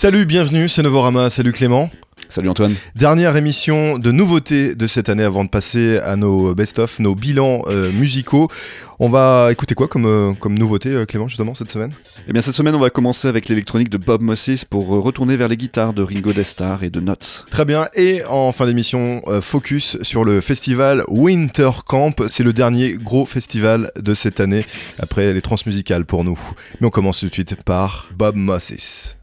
Salut, 0.00 0.26
bienvenue, 0.26 0.68
c'est 0.68 0.84
Novorama, 0.84 1.28
salut 1.28 1.50
Clément. 1.50 1.90
Salut 2.28 2.48
Antoine. 2.48 2.72
Dernière 2.94 3.36
émission 3.36 3.98
de 3.98 4.12
nouveautés 4.12 4.76
de 4.76 4.86
cette 4.86 5.08
année 5.08 5.24
avant 5.24 5.42
de 5.42 5.48
passer 5.48 5.98
à 5.98 6.14
nos 6.14 6.54
best-of, 6.54 7.00
nos 7.00 7.16
bilans 7.16 7.64
euh, 7.66 7.90
musicaux. 7.90 8.48
On 9.00 9.08
va 9.08 9.48
écouter 9.50 9.74
quoi 9.74 9.88
comme, 9.88 10.06
euh, 10.06 10.34
comme 10.34 10.56
nouveauté, 10.56 10.90
euh, 10.90 11.04
Clément, 11.04 11.26
justement, 11.26 11.52
cette 11.54 11.72
semaine? 11.72 11.90
Eh 12.28 12.32
bien, 12.32 12.40
cette 12.42 12.54
semaine, 12.54 12.76
on 12.76 12.78
va 12.78 12.90
commencer 12.90 13.26
avec 13.26 13.48
l'électronique 13.48 13.88
de 13.88 13.98
Bob 13.98 14.22
Moses 14.22 14.64
pour 14.64 14.86
retourner 14.86 15.36
vers 15.36 15.48
les 15.48 15.56
guitares 15.56 15.92
de 15.92 16.04
Ringo 16.04 16.32
Destar 16.32 16.84
et 16.84 16.90
de 16.90 17.00
Notes. 17.00 17.44
Très 17.50 17.64
bien. 17.64 17.88
Et 17.96 18.22
en 18.24 18.52
fin 18.52 18.66
d'émission, 18.66 19.22
focus 19.40 19.98
sur 20.02 20.22
le 20.22 20.40
festival 20.40 21.02
Winter 21.08 21.70
Camp. 21.84 22.14
C'est 22.30 22.44
le 22.44 22.52
dernier 22.52 22.92
gros 22.92 23.26
festival 23.26 23.90
de 24.00 24.14
cette 24.14 24.38
année, 24.38 24.64
après 25.00 25.34
les 25.34 25.42
transmusicales 25.42 26.04
pour 26.04 26.22
nous. 26.22 26.38
Mais 26.80 26.86
on 26.86 26.90
commence 26.90 27.18
tout 27.18 27.26
de 27.26 27.34
suite 27.34 27.56
par 27.64 28.08
Bob 28.16 28.36
Moses. 28.36 29.17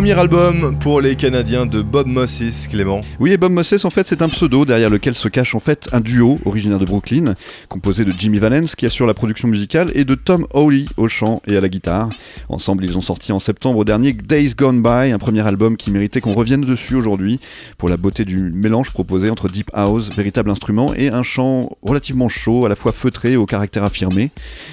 Premier 0.00 0.18
album 0.18 0.78
pour 0.78 1.02
les 1.02 1.14
Canadiens 1.14 1.66
de 1.66 1.82
Bob 1.82 2.06
Moses, 2.06 2.68
Clément. 2.68 3.02
Oui, 3.18 3.32
et 3.32 3.36
Bob 3.36 3.52
Moses, 3.52 3.84
en 3.84 3.90
fait, 3.90 4.06
c'est 4.08 4.22
un 4.22 4.30
pseudo 4.30 4.64
derrière 4.64 4.88
lequel 4.88 5.14
se 5.14 5.28
cache 5.28 5.54
en 5.54 5.60
fait 5.60 5.90
un 5.92 6.00
duo 6.00 6.36
originaire 6.46 6.78
de 6.78 6.86
Brooklyn, 6.86 7.34
composé 7.68 8.06
de 8.06 8.10
Jimmy 8.10 8.38
Valence 8.38 8.76
qui 8.76 8.86
assure 8.86 9.06
la 9.06 9.12
production 9.12 9.46
musicale 9.46 9.90
et 9.94 10.06
de 10.06 10.14
Tom 10.14 10.46
Hawley 10.54 10.86
au 10.96 11.06
chant 11.06 11.42
et 11.46 11.54
à 11.54 11.60
la 11.60 11.68
guitare. 11.68 12.08
Ensemble, 12.50 12.84
ils 12.84 12.98
ont 12.98 13.00
sorti 13.00 13.30
en 13.30 13.38
septembre 13.38 13.84
dernier 13.84 14.12
Days 14.12 14.54
Gone 14.56 14.82
By, 14.82 15.12
un 15.12 15.18
premier 15.18 15.46
album 15.46 15.76
qui 15.76 15.92
méritait 15.92 16.20
qu'on 16.20 16.34
revienne 16.34 16.62
dessus 16.62 16.96
aujourd'hui 16.96 17.38
pour 17.78 17.88
la 17.88 17.96
beauté 17.96 18.24
du 18.24 18.50
mélange 18.50 18.90
proposé 18.90 19.30
entre 19.30 19.48
Deep 19.48 19.70
House, 19.72 20.10
véritable 20.10 20.50
instrument, 20.50 20.92
et 20.94 21.10
un 21.10 21.22
chant 21.22 21.70
relativement 21.82 22.28
chaud, 22.28 22.66
à 22.66 22.68
la 22.68 22.74
fois 22.74 22.90
feutré 22.90 23.32
et 23.32 23.36
au 23.36 23.46
caractère 23.46 23.84
affirmé. 23.84 24.32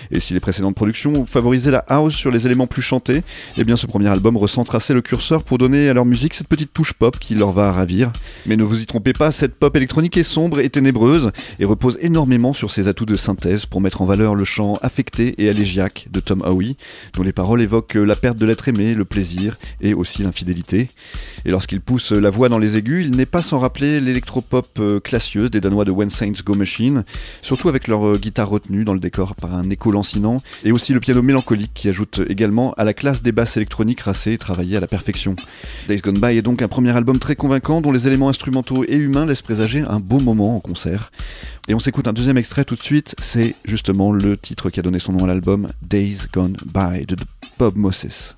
Et 0.10 0.20
si 0.20 0.34
les 0.34 0.40
précédentes 0.40 0.74
productions 0.74 1.28
favorisaient 1.28 1.70
la 1.70 1.86
house 1.88 2.16
sur 2.16 2.32
les 2.32 2.48
éléments 2.48 2.66
plus 2.66 2.82
chantés, 2.82 3.22
eh 3.58 3.64
bien 3.64 3.76
ce 3.76 3.86
premier 3.86 4.08
album 4.08 4.38
recentre 4.38 4.74
assez 4.74 4.96
le 4.96 5.04
curseur 5.04 5.44
pour 5.44 5.60
donner 5.60 5.88
à 5.88 5.94
leur 5.94 6.06
musique 6.06 6.34
cette 6.34 6.48
petite 6.48 6.74
touche 6.74 6.94
pop 6.94 7.20
qui 7.20 7.36
leur 7.36 7.52
va 7.52 7.72
ravir. 7.72 8.12
Mais 8.48 8.58
ne 8.58 8.64
vous 8.64 8.82
y 8.82 8.88
trompez 8.88 9.14
pas, 9.14 9.32
cette 9.32 9.54
pop 9.54 9.76
électronique 9.76 10.18
est 10.18 10.24
sombre 10.24 10.62
et 10.62 10.70
ténébreuse 10.72 11.32
et 11.60 11.66
repose 11.66 12.00
énormément 12.02 12.54
sur 12.54 12.72
ses 12.72 12.88
atouts 12.88 13.06
de 13.06 13.16
synthèse 13.16 13.68
pour 13.68 13.82
mettre 13.82 14.02
en 14.02 14.06
valeur 14.06 14.34
le 14.34 14.46
chant 14.46 14.80
affecté 14.82 15.36
et 15.38 15.48
alégiaque 15.48 16.08
de 16.10 16.20
Tom 16.20 16.42
Howe, 16.44 16.76
dont 17.14 17.22
les 17.22 17.34
paroles 17.34 17.67
évoquent 17.68 17.96
la 17.96 18.16
perte 18.16 18.38
de 18.38 18.46
l'être 18.46 18.70
aimé, 18.70 18.94
le 18.94 19.04
plaisir 19.04 19.58
et 19.82 19.94
aussi 19.94 20.24
l'infidélité. 20.24 20.88
Et 21.46 21.52
lorsqu'il 21.52 21.82
pousse 21.82 22.14
la 22.14 22.30
voix 22.30 22.48
dans 22.48 22.60
les 22.60 22.78
aigus, 22.78 23.06
il 23.06 23.16
n'est 23.16 23.26
pas 23.26 23.42
sans 23.42 23.60
rappeler 23.60 24.00
l'électropop 24.00 24.68
euh, 24.80 25.00
classieuse 25.02 25.52
des 25.52 25.60
Danois 25.60 25.84
de 25.84 25.92
When 25.92 26.10
Saints 26.10 26.44
Go 26.46 26.56
Machine, 26.56 27.04
surtout 27.42 27.68
avec 27.68 27.90
leur 27.90 28.08
euh, 28.08 28.18
guitare 28.18 28.50
retenue 28.50 28.86
dans 28.86 28.94
le 28.94 29.02
décor 29.02 29.36
par 29.36 29.54
un 29.54 29.70
écho 29.70 29.92
lancinant, 29.92 30.38
et 30.64 30.72
aussi 30.72 30.94
le 30.94 31.02
piano 31.02 31.22
mélancolique 31.22 31.74
qui 31.74 31.90
ajoute 31.90 32.22
également 32.30 32.74
à 32.78 32.86
la 32.86 32.94
classe 32.94 33.22
des 33.22 33.34
basses 33.34 33.58
électroniques 33.58 34.02
racées 34.02 34.34
et 34.34 34.38
travaillées 34.38 34.78
à 34.78 34.82
la 34.82 34.88
perfection. 34.88 35.36
Days 35.90 36.00
Gone 36.00 36.20
By 36.20 36.38
est 36.38 36.42
donc 36.42 36.62
un 36.62 36.70
premier 36.70 36.96
album 36.96 37.20
très 37.20 37.36
convaincant 37.36 37.82
dont 37.82 37.92
les 37.92 38.08
éléments 38.08 38.30
instrumentaux 38.30 38.86
et 38.88 38.96
humains 38.96 39.26
laissent 39.26 39.42
présager 39.42 39.82
un 39.82 40.00
beau 40.00 40.20
moment 40.20 40.56
en 40.56 40.60
concert. 40.62 41.12
Et 41.70 41.74
on 41.74 41.80
s'écoute 41.80 42.08
un 42.08 42.14
deuxième 42.14 42.38
extrait 42.38 42.64
tout 42.64 42.76
de 42.76 42.82
suite, 42.82 43.14
c'est 43.20 43.54
justement 43.66 44.14
le 44.14 44.38
titre 44.38 44.70
qui 44.70 44.80
a 44.80 44.84
donné 44.84 45.00
son 45.00 45.12
nom 45.12 45.26
à 45.26 45.28
l'album, 45.28 45.68
Days 45.82 46.20
Gone 46.32 46.56
By 46.74 47.06
de 47.06 47.18
Bob 47.60 47.76
Moses. 47.76 48.38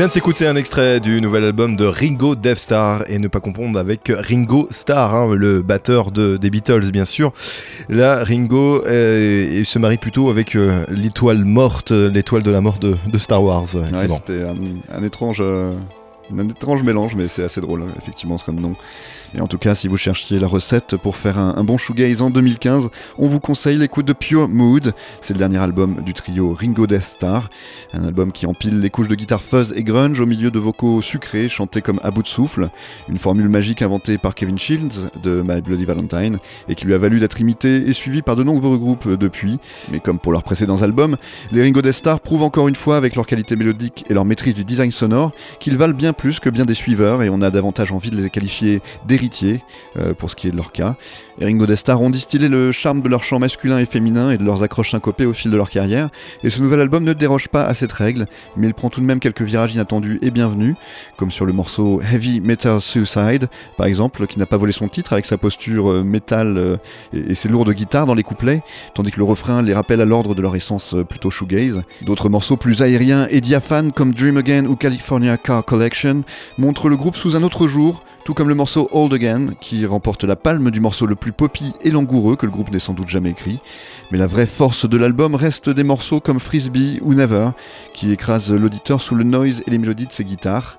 Vient 0.00 0.08
de 0.08 0.12
s'écouter 0.12 0.46
un 0.46 0.56
extrait 0.56 0.98
du 0.98 1.20
nouvel 1.20 1.44
album 1.44 1.76
de 1.76 1.84
Ringo 1.84 2.34
Death 2.34 2.56
Star 2.56 3.04
et 3.06 3.18
ne 3.18 3.28
pas 3.28 3.40
confondre 3.40 3.78
avec 3.78 4.10
Ringo 4.10 4.66
Starr, 4.70 5.14
hein, 5.14 5.34
le 5.34 5.60
batteur 5.60 6.10
de, 6.10 6.38
des 6.38 6.48
Beatles 6.48 6.90
bien 6.90 7.04
sûr. 7.04 7.34
Là, 7.90 8.24
Ringo 8.24 8.82
se 8.82 9.78
marie 9.78 9.98
plutôt 9.98 10.30
avec 10.30 10.56
euh, 10.56 10.86
l'étoile 10.88 11.44
morte, 11.44 11.90
l'étoile 11.90 12.42
de 12.42 12.50
la 12.50 12.62
mort 12.62 12.78
de, 12.78 12.96
Star 13.18 13.42
Wars. 13.42 13.66
C'était 13.66 14.44
un, 14.90 15.02
étrange, 15.02 15.40
euh, 15.40 15.74
un 16.34 16.48
étrange 16.48 16.82
mélange, 16.82 17.14
mais 17.14 17.28
c'est 17.28 17.44
assez 17.44 17.60
drôle, 17.60 17.84
effectivement, 17.98 18.38
ce 18.38 18.46
comme 18.46 18.58
nom. 18.58 18.76
Et 19.34 19.40
en 19.40 19.46
tout 19.46 19.58
cas, 19.58 19.74
si 19.74 19.86
vous 19.86 19.96
cherchiez 19.96 20.40
la 20.40 20.46
recette 20.46 20.96
pour 20.96 21.16
faire 21.16 21.38
un, 21.38 21.62
bon 21.62 21.78
shoegaze 21.78 22.20
en 22.20 22.30
2015, 22.30 22.90
on 23.18 23.28
vous 23.28 23.38
conseille 23.38 23.76
l'écoute 23.76 24.06
de 24.06 24.12
Pure 24.12 24.48
Mood. 24.48 24.92
C'est 25.20 25.34
le 25.34 25.38
dernier 25.38 25.58
album 25.58 26.02
du 26.02 26.14
trio 26.14 26.52
Ringo 26.52 26.86
Death 26.86 27.02
Star. 27.02 27.48
Un 27.92 28.04
album 28.04 28.32
qui 28.32 28.46
empile 28.46 28.80
les 28.80 28.90
couches 28.90 29.08
de 29.08 29.14
guitare 29.14 29.42
fuzz 29.42 29.72
et 29.76 29.84
grunge 29.84 30.18
au 30.18 30.26
milieu 30.26 30.50
de 30.50 30.58
vocaux 30.58 31.00
sucrés 31.00 31.48
chantés 31.48 31.80
comme 31.80 32.00
à 32.02 32.10
bout 32.10 32.22
de 32.22 32.28
souffle. 32.28 32.70
Une 33.08 33.18
formule 33.18 33.48
magique 33.48 33.82
inventée 33.82 34.18
par 34.18 34.34
Kevin 34.34 34.58
Shields 34.58 35.10
de 35.22 35.44
My 35.46 35.60
Bloody 35.60 35.84
Valentine 35.84 36.38
et 36.68 36.74
qui 36.74 36.86
lui 36.86 36.94
a 36.94 36.98
valu 36.98 37.20
d'être 37.20 37.40
imité 37.40 37.88
et 37.88 37.92
suivi 37.92 38.22
par 38.22 38.34
de 38.34 38.42
nombreux 38.42 38.78
groupes 38.78 39.08
depuis. 39.08 39.60
Mais 39.92 40.00
comme 40.00 40.18
pour 40.18 40.32
leurs 40.32 40.42
précédents 40.42 40.82
albums, 40.82 41.16
les 41.52 41.62
Ringo 41.62 41.82
Death 41.82 41.92
Star 41.92 42.20
prouvent 42.20 42.42
encore 42.42 42.66
une 42.66 42.76
fois 42.76 42.96
avec 42.96 43.14
leur 43.14 43.26
qualité 43.26 43.54
mélodique 43.54 44.04
et 44.08 44.14
leur 44.14 44.24
maîtrise 44.24 44.54
du 44.54 44.64
design 44.64 44.90
sonore 44.90 45.32
qu'ils 45.60 45.76
valent 45.76 45.94
bien 45.94 46.12
plus 46.12 46.40
que 46.40 46.50
bien 46.50 46.64
des 46.64 46.74
suiveurs 46.74 47.22
et 47.22 47.30
on 47.30 47.42
a 47.42 47.50
davantage 47.50 47.92
envie 47.92 48.10
de 48.10 48.16
les 48.16 48.30
qualifier 48.30 48.80
euh, 49.98 50.14
pour 50.14 50.30
ce 50.30 50.36
qui 50.36 50.48
est 50.48 50.50
de 50.50 50.56
leur 50.56 50.72
cas. 50.72 50.96
Et 51.40 51.44
Ringo 51.44 51.66
Destar 51.66 52.00
ont 52.00 52.10
distillé 52.10 52.48
le 52.48 52.72
charme 52.72 53.00
de 53.00 53.08
leur 53.08 53.22
chant 53.24 53.38
masculin 53.38 53.78
et 53.78 53.86
féminin 53.86 54.30
et 54.30 54.38
de 54.38 54.44
leurs 54.44 54.62
accroches 54.62 54.90
syncopées 54.90 55.26
au 55.26 55.32
fil 55.32 55.50
de 55.50 55.56
leur 55.56 55.70
carrière, 55.70 56.10
et 56.42 56.50
ce 56.50 56.60
nouvel 56.62 56.80
album 56.80 57.04
ne 57.04 57.12
déroge 57.12 57.48
pas 57.48 57.64
à 57.64 57.74
cette 57.74 57.92
règle, 57.92 58.26
mais 58.56 58.66
il 58.66 58.74
prend 58.74 58.90
tout 58.90 59.00
de 59.00 59.06
même 59.06 59.20
quelques 59.20 59.42
virages 59.42 59.74
inattendus 59.74 60.18
et 60.22 60.30
bienvenus, 60.30 60.74
comme 61.16 61.30
sur 61.30 61.46
le 61.46 61.52
morceau 61.52 62.00
Heavy 62.00 62.40
Metal 62.40 62.80
Suicide, 62.80 63.48
par 63.76 63.86
exemple, 63.86 64.26
qui 64.26 64.38
n'a 64.38 64.46
pas 64.46 64.56
volé 64.56 64.72
son 64.72 64.88
titre 64.88 65.12
avec 65.12 65.24
sa 65.24 65.38
posture 65.38 65.90
euh, 65.90 66.02
métal 66.02 66.56
euh, 66.56 66.76
et 67.12 67.34
ses 67.34 67.48
lourdes 67.48 67.72
guitares 67.72 68.06
dans 68.06 68.14
les 68.14 68.22
couplets, 68.22 68.62
tandis 68.94 69.10
que 69.10 69.18
le 69.18 69.24
refrain 69.24 69.62
les 69.62 69.74
rappelle 69.74 70.00
à 70.00 70.04
l'ordre 70.04 70.34
de 70.34 70.42
leur 70.42 70.56
essence 70.56 70.94
plutôt 71.08 71.30
shoegaze. 71.30 71.82
D'autres 72.02 72.28
morceaux 72.28 72.56
plus 72.56 72.82
aériens 72.82 73.26
et 73.30 73.40
diaphanes 73.40 73.92
comme 73.92 74.14
Dream 74.14 74.36
Again 74.36 74.66
ou 74.66 74.76
California 74.76 75.36
Car 75.36 75.64
Collection 75.64 76.22
montrent 76.58 76.88
le 76.88 76.96
groupe 76.96 77.16
sous 77.16 77.36
un 77.36 77.42
autre 77.42 77.66
jour, 77.66 78.04
tout 78.30 78.34
comme 78.34 78.48
le 78.48 78.54
morceau 78.54 78.88
Old 78.92 79.12
Again, 79.12 79.54
qui 79.60 79.84
remporte 79.84 80.22
la 80.22 80.36
palme 80.36 80.70
du 80.70 80.78
morceau 80.78 81.04
le 81.04 81.16
plus 81.16 81.32
poppy 81.32 81.72
et 81.80 81.90
langoureux 81.90 82.36
que 82.36 82.46
le 82.46 82.52
groupe 82.52 82.70
n'ait 82.70 82.78
sans 82.78 82.92
doute 82.92 83.08
jamais 83.08 83.30
écrit. 83.30 83.58
Mais 84.12 84.18
la 84.18 84.28
vraie 84.28 84.46
force 84.46 84.88
de 84.88 84.96
l'album 84.96 85.34
reste 85.34 85.68
des 85.68 85.82
morceaux 85.82 86.20
comme 86.20 86.38
Frisbee 86.38 87.00
ou 87.02 87.12
Never, 87.12 87.48
qui 87.92 88.12
écrasent 88.12 88.52
l'auditeur 88.52 89.00
sous 89.00 89.16
le 89.16 89.24
noise 89.24 89.64
et 89.66 89.70
les 89.72 89.78
mélodies 89.78 90.06
de 90.06 90.12
ses 90.12 90.22
guitares. 90.22 90.78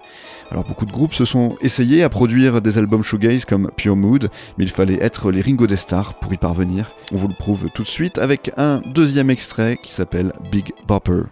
Alors 0.49 0.63
beaucoup 0.63 0.85
de 0.85 0.93
groupes 0.93 1.13
se 1.13 1.25
sont 1.25 1.57
essayés 1.59 2.03
à 2.03 2.09
produire 2.09 2.61
des 2.61 2.77
albums 2.77 3.03
shoegaze 3.03 3.43
comme 3.43 3.69
Pure 3.75 3.97
Mood, 3.97 4.29
mais 4.57 4.63
il 4.63 4.71
fallait 4.71 5.03
être 5.03 5.29
les 5.29 5.41
Ringo 5.41 5.67
des 5.67 5.75
Stars 5.75 6.13
pour 6.13 6.31
y 6.33 6.37
parvenir. 6.37 6.93
On 7.11 7.17
vous 7.17 7.27
le 7.27 7.35
prouve 7.37 7.67
tout 7.75 7.83
de 7.83 7.87
suite 7.89 8.17
avec 8.17 8.53
un 8.55 8.81
deuxième 8.85 9.29
extrait 9.29 9.77
qui 9.83 9.91
s'appelle 9.91 10.31
Big 10.53 10.71
Bopper. 10.87 11.23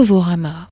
Novorama. 0.00 0.69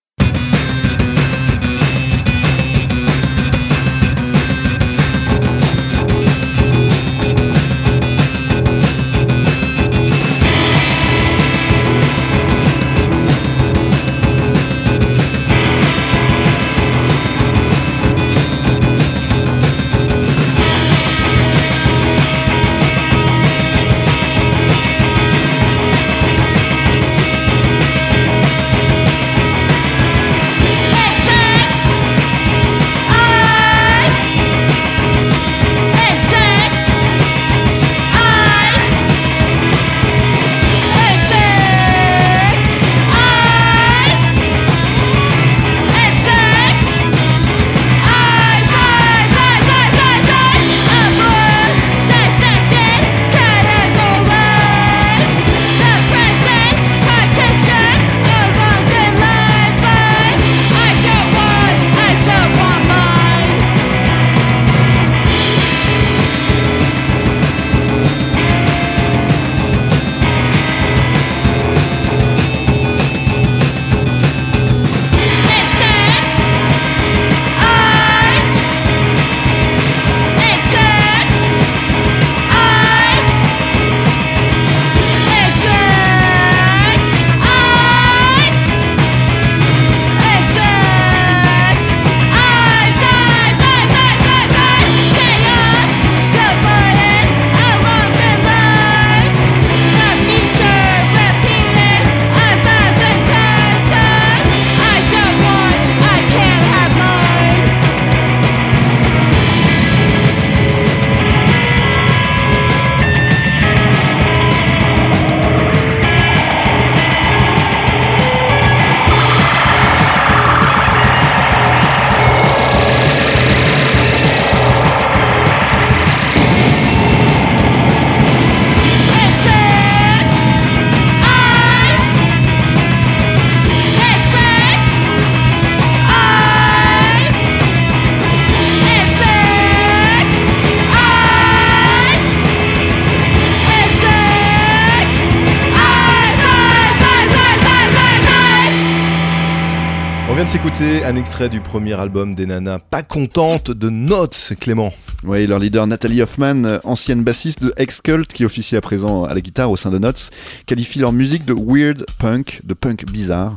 S'écouter 150.48 151.04
un 151.04 151.14
extrait 151.14 151.50
du 151.50 151.60
premier 151.60 151.92
album 151.92 152.34
des 152.34 152.46
nanas 152.46 152.78
pas 152.78 153.02
contentes 153.02 153.70
de 153.70 153.90
Notes, 153.90 154.54
Clément. 154.58 154.94
Oui, 155.24 155.46
leur 155.46 155.58
leader 155.58 155.86
Nathalie 155.86 156.22
Hoffman, 156.22 156.80
ancienne 156.84 157.22
bassiste 157.22 157.62
de 157.62 157.74
Ex-Cult 157.76 158.32
qui 158.32 158.46
officie 158.46 158.74
à 158.74 158.80
présent 158.80 159.24
à 159.24 159.34
la 159.34 159.42
guitare 159.42 159.70
au 159.70 159.76
sein 159.76 159.90
de 159.90 159.98
Notes, 159.98 160.30
qualifie 160.64 161.00
leur 161.00 161.12
musique 161.12 161.44
de 161.44 161.52
weird 161.52 162.06
punk, 162.18 162.62
de 162.64 162.72
punk 162.72 163.04
bizarre. 163.04 163.56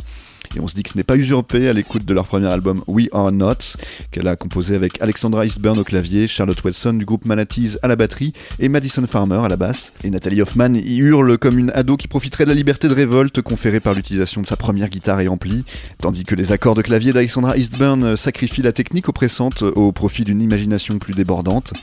Et 0.56 0.60
on 0.60 0.68
se 0.68 0.74
dit 0.74 0.84
que 0.84 0.90
ce 0.90 0.98
n'est 0.98 1.04
pas 1.04 1.16
usurpé 1.16 1.70
à 1.70 1.74
l'écoute 1.74 2.06
de 2.06 2.14
leur 2.14 2.26
premier 2.26 2.48
album 2.48 2.82
We 2.88 3.08
Are 3.14 3.32
Not, 3.32 3.78
qu'elle 4.12 4.28
a 4.28 4.36
composé 4.36 4.76
avec 4.76 5.02
Alexandra 5.02 5.46
Eastburn 5.46 5.80
au 5.80 5.84
clavier, 5.84 6.28
Charlotte 6.28 6.62
Wilson 6.64 6.94
du 6.94 7.06
groupe 7.06 7.26
Manatees 7.26 7.78
à 7.82 7.88
la 7.88 7.96
batterie 7.96 8.34
et 8.60 8.68
Madison 8.68 9.06
Farmer 9.08 9.40
à 9.44 9.48
la 9.48 9.56
basse. 9.56 9.94
Et 10.04 10.10
Nathalie 10.10 10.42
Hoffman 10.42 10.74
y 10.76 10.98
hurle 10.98 11.38
comme 11.38 11.58
une 11.58 11.72
ado 11.72 11.96
qui 11.96 12.08
profiterait 12.08 12.44
de 12.44 12.50
la 12.50 12.56
liberté 12.56 12.88
de 12.88 12.94
révolte 12.94 13.42
conférée 13.42 13.80
par 13.80 13.94
l'utilisation 13.94 14.42
de 14.42 14.48
sa 14.48 14.58
première 14.58 14.90
guitare 14.90 15.22
et 15.22 15.28
ampli, 15.28 15.64
tandis 16.00 16.24
que 16.24 16.36
les 16.36 16.52
accords 16.52 16.76
de 16.76 16.82
clavier 16.82 17.14
d'Alexandra 17.14 17.58
Eastburn 17.58 18.18
sacrifient 18.18 18.62
la 18.62 18.74
technique 18.74 19.08
oppressante 19.08 19.62
au 19.62 19.92
profit 19.92 20.24
d'une 20.24 20.42
imagination 20.42 21.00
plus 21.00 21.14
débordante. 21.14 21.74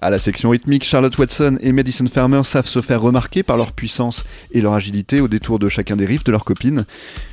À 0.00 0.10
la 0.10 0.18
section 0.18 0.50
rythmique, 0.50 0.84
Charlotte 0.84 1.16
Watson 1.18 1.58
et 1.60 1.72
Madison 1.72 2.06
Farmer 2.06 2.42
savent 2.44 2.68
se 2.68 2.80
faire 2.80 3.00
remarquer 3.00 3.42
par 3.42 3.56
leur 3.56 3.72
puissance 3.72 4.24
et 4.52 4.60
leur 4.60 4.74
agilité 4.74 5.20
au 5.20 5.28
détour 5.28 5.58
de 5.58 5.68
chacun 5.68 5.96
des 5.96 6.06
riffs 6.06 6.24
de 6.24 6.32
leurs 6.32 6.44
copines. 6.44 6.84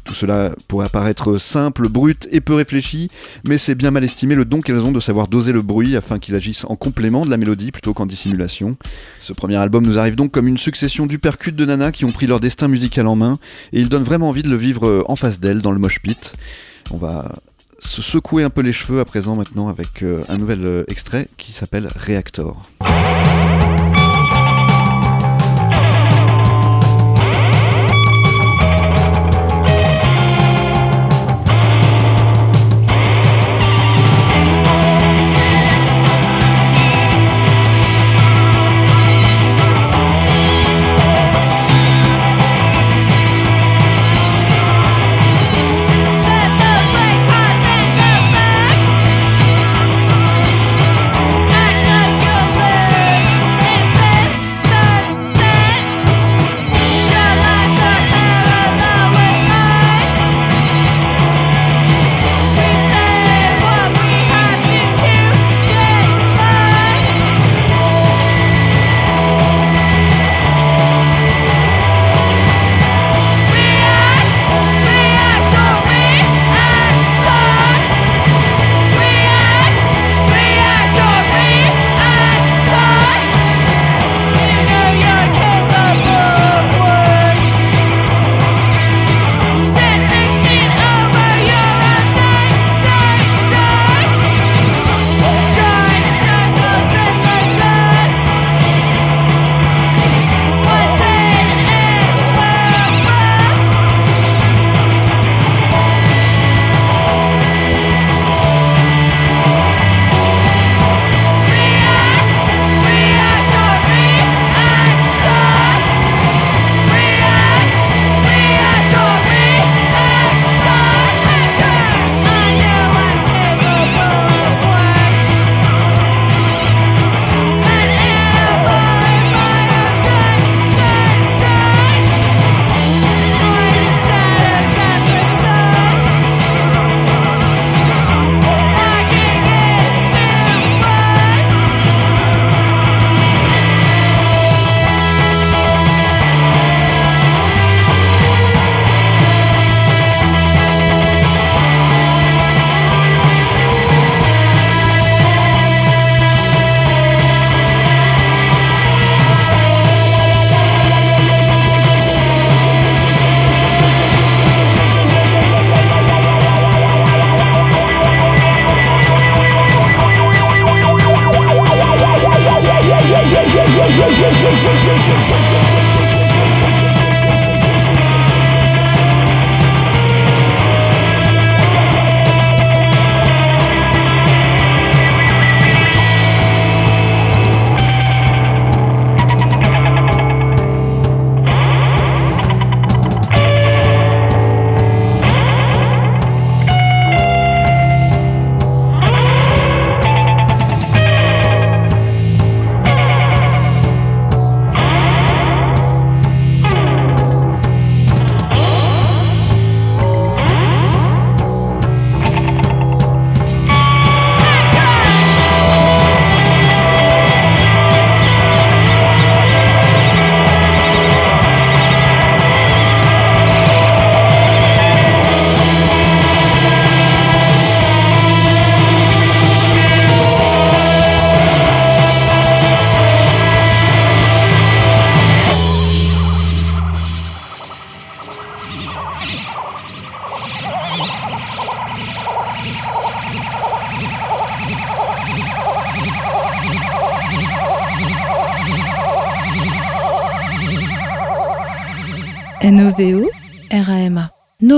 Tout 0.04 0.14
cela 0.14 0.56
pourrait 0.76 0.88
apparaître 0.88 1.38
simple, 1.38 1.88
brut 1.88 2.28
et 2.34 2.42
peu 2.42 2.54
réfléchi, 2.54 3.08
mais 3.48 3.58
c'est 3.58 3.76
bien 3.76 3.92
mal 3.92 4.04
estimé 4.04 4.36
le 4.36 4.44
don 4.44 4.60
qu'elles 4.60 4.84
ont 4.84 4.92
de 4.92 5.00
savoir 5.00 5.30
doser 5.30 5.54
le 5.54 5.62
bruit 5.62 5.96
afin 5.96 6.20
qu'il 6.20 6.36
agisse 6.36 6.66
en 6.66 6.76
complément 6.76 7.26
de 7.26 7.30
la 7.30 7.38
mélodie 7.38 7.72
plutôt 7.72 7.94
qu'en 7.94 8.06
dissimulation. 8.06 8.76
Ce 9.22 9.32
premier 9.32 9.56
album 9.56 9.86
nous 9.86 9.98
arrive 9.98 10.16
donc 10.16 10.32
comme 10.32 10.50
une 10.50 10.58
succession 10.58 11.06
d'upercutes 11.06 11.56
de 11.56 11.64
nanas 11.64 11.94
qui 11.94 12.04
ont 12.04 12.12
pris 12.12 12.28
leur 12.28 12.42
destin 12.42 12.68
musical 12.68 13.08
en 13.08 13.16
main, 13.16 13.40
et 13.72 13.80
il 13.80 13.88
donne 13.88 14.04
vraiment 14.04 14.28
envie 14.28 14.44
de 14.44 14.50
le 14.50 14.58
vivre 14.58 15.06
en 15.08 15.16
face 15.16 15.40
d'elles 15.40 15.62
dans 15.62 15.72
le 15.72 15.80
mosh 15.80 16.02
pit. 16.02 16.34
On 16.92 16.98
va 16.98 17.32
se 17.80 18.02
secouer 18.02 18.44
un 18.44 18.50
peu 18.50 18.62
les 18.62 18.74
cheveux 18.74 19.00
à 19.00 19.06
présent 19.06 19.38
maintenant 19.38 19.70
avec 19.70 20.04
euh, 20.04 20.26
un 20.28 20.38
nouvel 20.38 20.66
euh, 20.66 20.84
extrait 20.90 21.30
qui 21.38 21.54
s'appelle 21.54 21.88
Reactor. 21.96 22.64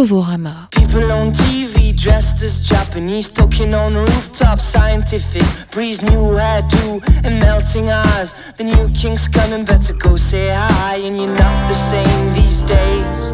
People 0.08 1.12
on 1.12 1.34
TV 1.34 1.94
dressed 1.94 2.42
as 2.42 2.62
Japanese, 2.62 3.30
talking 3.30 3.74
on 3.74 3.94
rooftops, 3.94 4.64
scientific 4.64 5.44
breeze, 5.70 6.02
new 6.02 6.32
hairdo 6.32 7.04
and 7.26 7.40
melting 7.40 7.90
eyes. 7.90 8.34
The 8.58 8.64
new 8.64 8.90
king's 8.94 9.28
coming, 9.28 9.66
better 9.66 9.92
go 9.92 10.16
say 10.16 10.48
hi. 10.48 10.96
And 10.96 11.18
you're 11.18 11.36
not 11.36 11.68
the 11.68 11.78
same 11.92 12.34
these 12.36 12.62
days. 12.62 13.34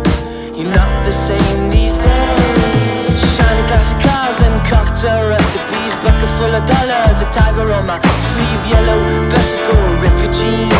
You're 0.57 0.73
not 0.73 1.05
the 1.05 1.11
same 1.11 1.69
these 1.69 1.95
days. 1.97 3.21
Shiny 3.37 3.63
classic 3.69 3.99
cars 4.01 4.41
and 4.41 4.57
cocktail 4.65 5.29
recipes, 5.29 5.93
bucket 6.01 6.31
full 6.39 6.55
of 6.55 6.65
dollars, 6.65 7.21
a 7.21 7.29
tiger 7.37 7.71
on 7.71 7.85
my 7.85 7.99
sleeve, 8.33 8.63
yellow 8.73 8.99
versus 9.29 9.61
gold 9.61 10.01
refugees. 10.01 10.73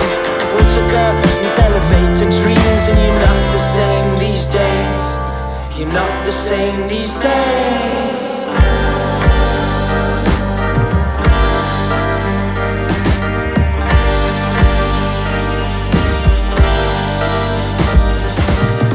What's 0.58 0.74
curtains, 0.74 1.33
elevator 1.33 1.33
You're 5.76 5.92
not 5.92 6.24
the 6.24 6.32
same 6.32 6.88
these 6.88 7.14
days. 7.16 8.24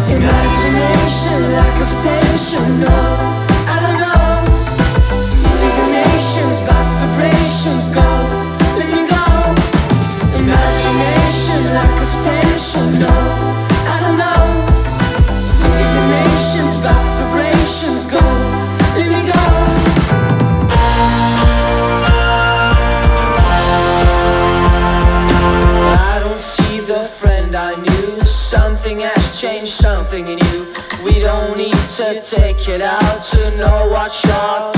Imagination, 0.09 1.39
lack 1.53 1.83
of 1.83 1.91
tension, 2.05 2.81
no, 2.81 3.48
to 31.99 32.23
take 32.23 32.69
it 32.69 32.81
out 32.81 33.25
to 33.25 33.57
know 33.57 33.89
what 33.89 34.23
you're 34.23 34.78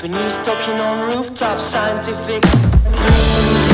Japanese, 0.00 0.38
talking 0.46 0.80
on 0.80 1.10
rooftops, 1.10 1.66
scientific. 1.66 3.69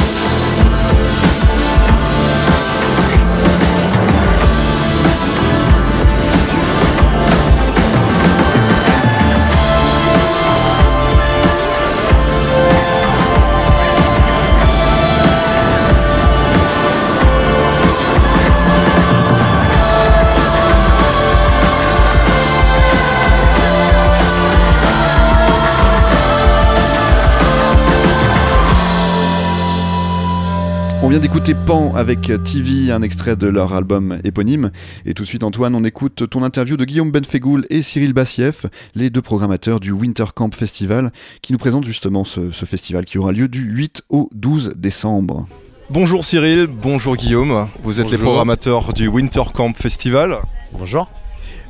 Vient 31.17 31.21
d'écouter 31.23 31.55
Pan 31.55 31.95
avec 31.95 32.31
TV, 32.45 32.93
un 32.93 33.01
extrait 33.01 33.37
de 33.37 33.47
leur 33.49 33.73
album 33.75 34.19
éponyme. 34.25 34.71
Et 35.07 35.15
tout 35.15 35.23
de 35.23 35.29
suite, 35.29 35.45
Antoine, 35.45 35.75
on 35.75 35.83
écoute 35.83 36.29
ton 36.29 36.43
interview 36.43 36.77
de 36.77 36.85
Guillaume 36.85 37.11
Benfegoul 37.11 37.65
et 37.71 37.81
Cyril 37.81 38.13
Bassieff, 38.13 38.67
les 38.95 39.09
deux 39.09 39.23
programmateurs 39.23 39.81
du 39.81 39.93
Winter 39.93 40.27
Camp 40.35 40.55
Festival, 40.55 41.11
qui 41.41 41.53
nous 41.55 41.59
présentent 41.59 41.87
justement 41.87 42.25
ce, 42.25 42.51
ce 42.53 42.67
festival 42.67 43.07
qui 43.07 43.17
aura 43.17 43.33
lieu 43.33 43.49
du 43.49 43.61
8 43.63 44.03
au 44.11 44.29
12 44.35 44.75
décembre. 44.77 45.47
Bonjour 45.89 46.23
Cyril, 46.23 46.67
bonjour 46.67 47.17
Guillaume. 47.17 47.67
Vous 47.83 47.99
êtes 47.99 48.11
les 48.11 48.19
programmateurs 48.19 48.93
du 48.93 49.09
Winter 49.09 49.45
Camp 49.55 49.73
Festival. 49.75 50.37
Bonjour. 50.73 51.09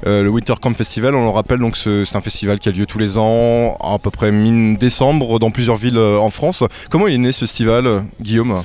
Euh, 0.06 0.24
le 0.24 0.28
Winter 0.28 0.54
Camp 0.60 0.74
Festival, 0.74 1.14
on 1.14 1.22
le 1.22 1.30
rappelle, 1.30 1.60
donc 1.60 1.76
ce- 1.76 2.04
c'est 2.04 2.16
un 2.16 2.20
festival 2.20 2.58
qui 2.58 2.68
a 2.68 2.72
lieu 2.72 2.84
tous 2.84 2.98
les 2.98 3.16
ans, 3.16 3.76
à 3.80 3.96
peu 4.02 4.10
près 4.10 4.32
mi-décembre, 4.32 5.38
dans 5.38 5.52
plusieurs 5.52 5.76
villes 5.76 5.98
euh, 5.98 6.18
en 6.18 6.30
France. 6.30 6.64
Comment 6.90 7.06
il 7.06 7.14
est 7.14 7.18
né 7.18 7.30
ce 7.30 7.40
festival, 7.40 8.04
Guillaume? 8.20 8.62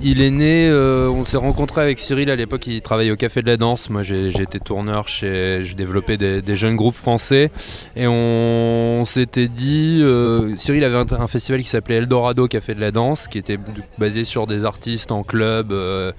Il 0.00 0.22
est 0.22 0.30
né, 0.30 0.68
euh, 0.68 1.08
on 1.10 1.24
s'est 1.24 1.36
rencontré 1.36 1.80
avec 1.80 1.98
Cyril 1.98 2.30
à 2.30 2.36
l'époque, 2.36 2.68
il 2.68 2.80
travaillait 2.82 3.10
au 3.10 3.16
Café 3.16 3.42
de 3.42 3.48
la 3.48 3.56
Danse. 3.56 3.90
Moi 3.90 4.02
été 4.02 4.60
tourneur, 4.60 5.08
chez, 5.08 5.64
je 5.64 5.74
développais 5.74 6.16
des, 6.16 6.56
jeunes 6.56 6.76
groupes 6.76 6.94
français. 6.94 7.50
Et 7.96 8.06
on, 8.06 9.04
s'était 9.04 9.48
dit, 9.48 9.98
euh, 10.02 10.56
Cyril 10.56 10.84
avait 10.84 11.12
un, 11.12 11.26
festival 11.26 11.60
qui 11.62 11.68
s'appelait 11.68 11.96
Eldorado 11.96 12.46
Café 12.46 12.74
de 12.76 12.80
la 12.80 12.92
Danse, 12.92 13.26
qui 13.26 13.38
était 13.38 13.58
basé 13.98 14.22
sur 14.22 14.46
des 14.46 14.64
artistes 14.64 15.10
en 15.10 15.24
club, 15.24 15.72
euh, 15.72 16.12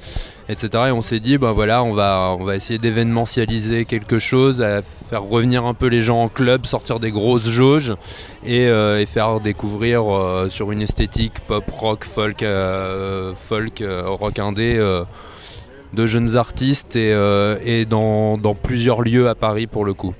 etc. 0.49 0.85
Et 0.87 0.91
on 0.91 1.01
s'est 1.01 1.19
dit, 1.19 1.37
ben 1.37 1.51
voilà, 1.51 1.83
on 1.83 1.93
va, 1.93 2.35
on 2.37 2.43
va 2.43 2.55
essayer 2.55 2.79
d'événementialiser 2.79 3.85
quelque 3.85 4.17
chose, 4.17 4.61
à 4.61 4.81
faire 4.81 5.23
revenir 5.23 5.63
un 5.65 5.75
peu 5.75 5.87
les 5.87 6.01
gens 6.01 6.23
en 6.23 6.27
club, 6.27 6.65
sortir 6.65 6.99
des 6.99 7.11
grosses 7.11 7.47
jauges 7.47 7.93
et, 8.45 8.65
euh, 8.67 9.05
faire 9.05 9.39
découvrir 9.39 10.03
euh, 10.03 10.49
sur 10.49 10.71
une 10.71 10.81
esthétique 10.81 11.39
pop, 11.47 11.63
rock, 11.71 12.03
folk, 12.03 12.43
euh, 12.43 13.33
folk, 13.35 13.83
rock 14.05 14.39
indé 14.39 14.77
de 15.93 16.05
jeunes 16.05 16.35
artistes 16.35 16.95
et, 16.95 17.85
dans 17.85 18.55
plusieurs 18.61 19.01
lieux 19.01 19.29
à 19.29 19.35
Paris 19.35 19.67
pour 19.67 19.85
le 19.85 19.93
coup. 19.93 20.15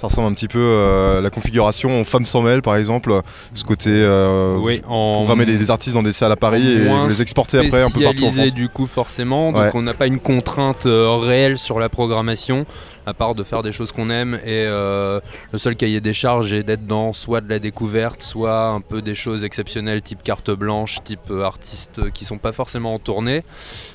Ça 0.00 0.06
ressemble 0.06 0.28
un 0.28 0.32
petit 0.32 0.46
peu 0.46 0.60
euh, 0.60 1.18
à 1.18 1.20
la 1.20 1.28
configuration 1.28 2.04
Femmes 2.04 2.24
sans 2.24 2.40
mêle, 2.40 2.62
par 2.62 2.76
exemple, 2.76 3.20
ce 3.52 3.64
côté 3.64 3.90
euh, 3.92 4.56
oui, 4.56 4.80
en 4.86 5.14
programmer 5.14 5.44
des, 5.44 5.58
des 5.58 5.70
artistes 5.72 5.92
dans 5.94 6.04
des 6.04 6.12
salles 6.12 6.30
à 6.30 6.36
Paris 6.36 6.66
et 6.68 6.84
vous 6.86 7.08
les 7.08 7.20
exporter 7.20 7.58
après 7.58 7.82
un 7.82 7.90
peu 7.90 8.00
partout 8.02 8.26
en 8.26 8.30
France. 8.30 8.54
du 8.54 8.68
coup 8.68 8.86
forcément, 8.86 9.50
donc 9.52 9.60
Ouais. 9.60 9.70
on 9.74 9.82
n'a 9.82 9.94
pas 9.94 10.06
une 10.06 10.20
contrainte 10.20 10.86
euh, 10.86 11.16
réelle 11.16 11.58
sur 11.58 11.80
la 11.80 11.88
programmation 11.88 12.64
à 13.08 13.14
part 13.14 13.34
de 13.34 13.42
faire 13.42 13.62
des 13.62 13.72
choses 13.72 13.90
qu'on 13.92 14.10
aime 14.10 14.34
et 14.44 14.64
euh, 14.66 15.20
le 15.52 15.58
seul 15.58 15.74
cahier 15.76 16.00
des 16.00 16.12
charges 16.12 16.52
est 16.52 16.62
d'être 16.62 16.86
dans 16.86 17.12
soit 17.12 17.40
de 17.40 17.48
la 17.48 17.58
découverte, 17.58 18.22
soit 18.22 18.66
un 18.68 18.80
peu 18.80 19.02
des 19.02 19.14
choses 19.14 19.44
exceptionnelles 19.44 20.02
type 20.02 20.22
carte 20.22 20.50
blanche, 20.50 20.98
type 21.04 21.30
euh, 21.30 21.42
artistes 21.44 22.10
qui 22.12 22.24
sont 22.24 22.38
pas 22.38 22.52
forcément 22.52 22.94
en 22.94 22.98
tournée, 22.98 23.42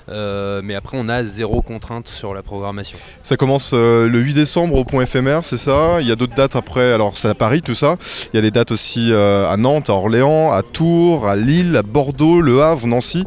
Euh, 0.09 0.61
mais 0.64 0.76
après 0.76 0.97
on 0.99 1.07
a 1.07 1.24
zéro 1.24 1.61
contrainte 1.61 2.07
sur 2.09 2.34
la 2.34 2.41
programmation. 2.43 2.97
Ça 3.22 3.38
commence 3.38 3.72
euh, 3.74 4.07
le 4.09 4.20
8 4.20 4.34
décembre 4.34 4.76
au 4.76 4.84
point 4.84 5.03
éphémère, 5.03 5.43
c'est 5.45 5.57
ça? 5.57 6.01
Il 6.01 6.07
y 6.07 6.11
a 6.11 6.16
d'autres 6.18 6.36
dates 6.36 6.55
après, 6.57 6.91
alors 6.91 7.18
c'est 7.18 7.30
à 7.30 7.36
Paris 7.36 7.61
tout 7.61 7.74
ça. 7.76 7.95
Il 8.34 8.36
y 8.36 8.39
a 8.39 8.41
des 8.41 8.51
dates 8.51 8.72
aussi 8.72 9.11
euh, 9.14 9.49
à 9.49 9.55
Nantes, 9.55 9.89
à 9.89 9.93
Orléans, 9.93 10.51
à 10.51 10.61
Tours, 10.61 11.28
à 11.28 11.36
Lille, 11.38 11.78
à 11.78 11.84
Bordeaux, 11.84 12.41
Le 12.41 12.61
Havre, 12.61 12.86
Nancy. 12.88 13.24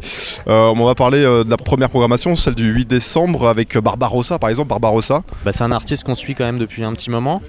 Euh, 0.47 0.67
on 0.75 0.85
va 0.85 0.93
parler 0.93 1.23
euh, 1.23 1.43
de 1.43 1.49
la 1.49 1.57
première 1.57 1.89
programmation, 1.89 2.35
celle 2.35 2.55
du 2.55 2.69
8 2.69 2.87
décembre 2.87 3.47
avec 3.47 3.75
Barbarossa 3.77 4.37
par 4.37 4.49
exemple. 4.49 4.69
Barbarossa, 4.69 5.23
Bah, 5.43 5.51
c'est 5.51 5.63
un 5.63 5.71
artiste 5.77 6.03
qu'on 6.03 6.15
suit 6.15 6.35
quand 6.35 6.43
même 6.43 6.59
depuis 6.59 6.83
un 6.83 6.91
petit 6.91 7.09
moment, 7.09 7.41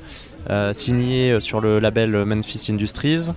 euh, 0.50 0.72
signé 0.72 1.32
euh, 1.32 1.40
sur 1.40 1.60
le 1.60 1.80
label 1.80 2.24
Memphis 2.24 2.70
Industries 2.70 3.30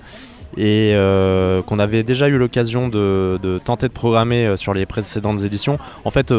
et 0.57 0.91
euh, 0.93 1.61
qu'on 1.61 1.79
avait 1.79 2.03
déjà 2.03 2.27
eu 2.27 2.37
l'occasion 2.37 2.89
de, 2.89 3.59
tenter 3.63 3.87
de 3.87 3.93
programmer 3.93 4.57
sur 4.57 4.73
les 4.73 4.85
précédentes 4.85 5.41
éditions. 5.43 5.79
En 6.03 6.11
fait, 6.11 6.33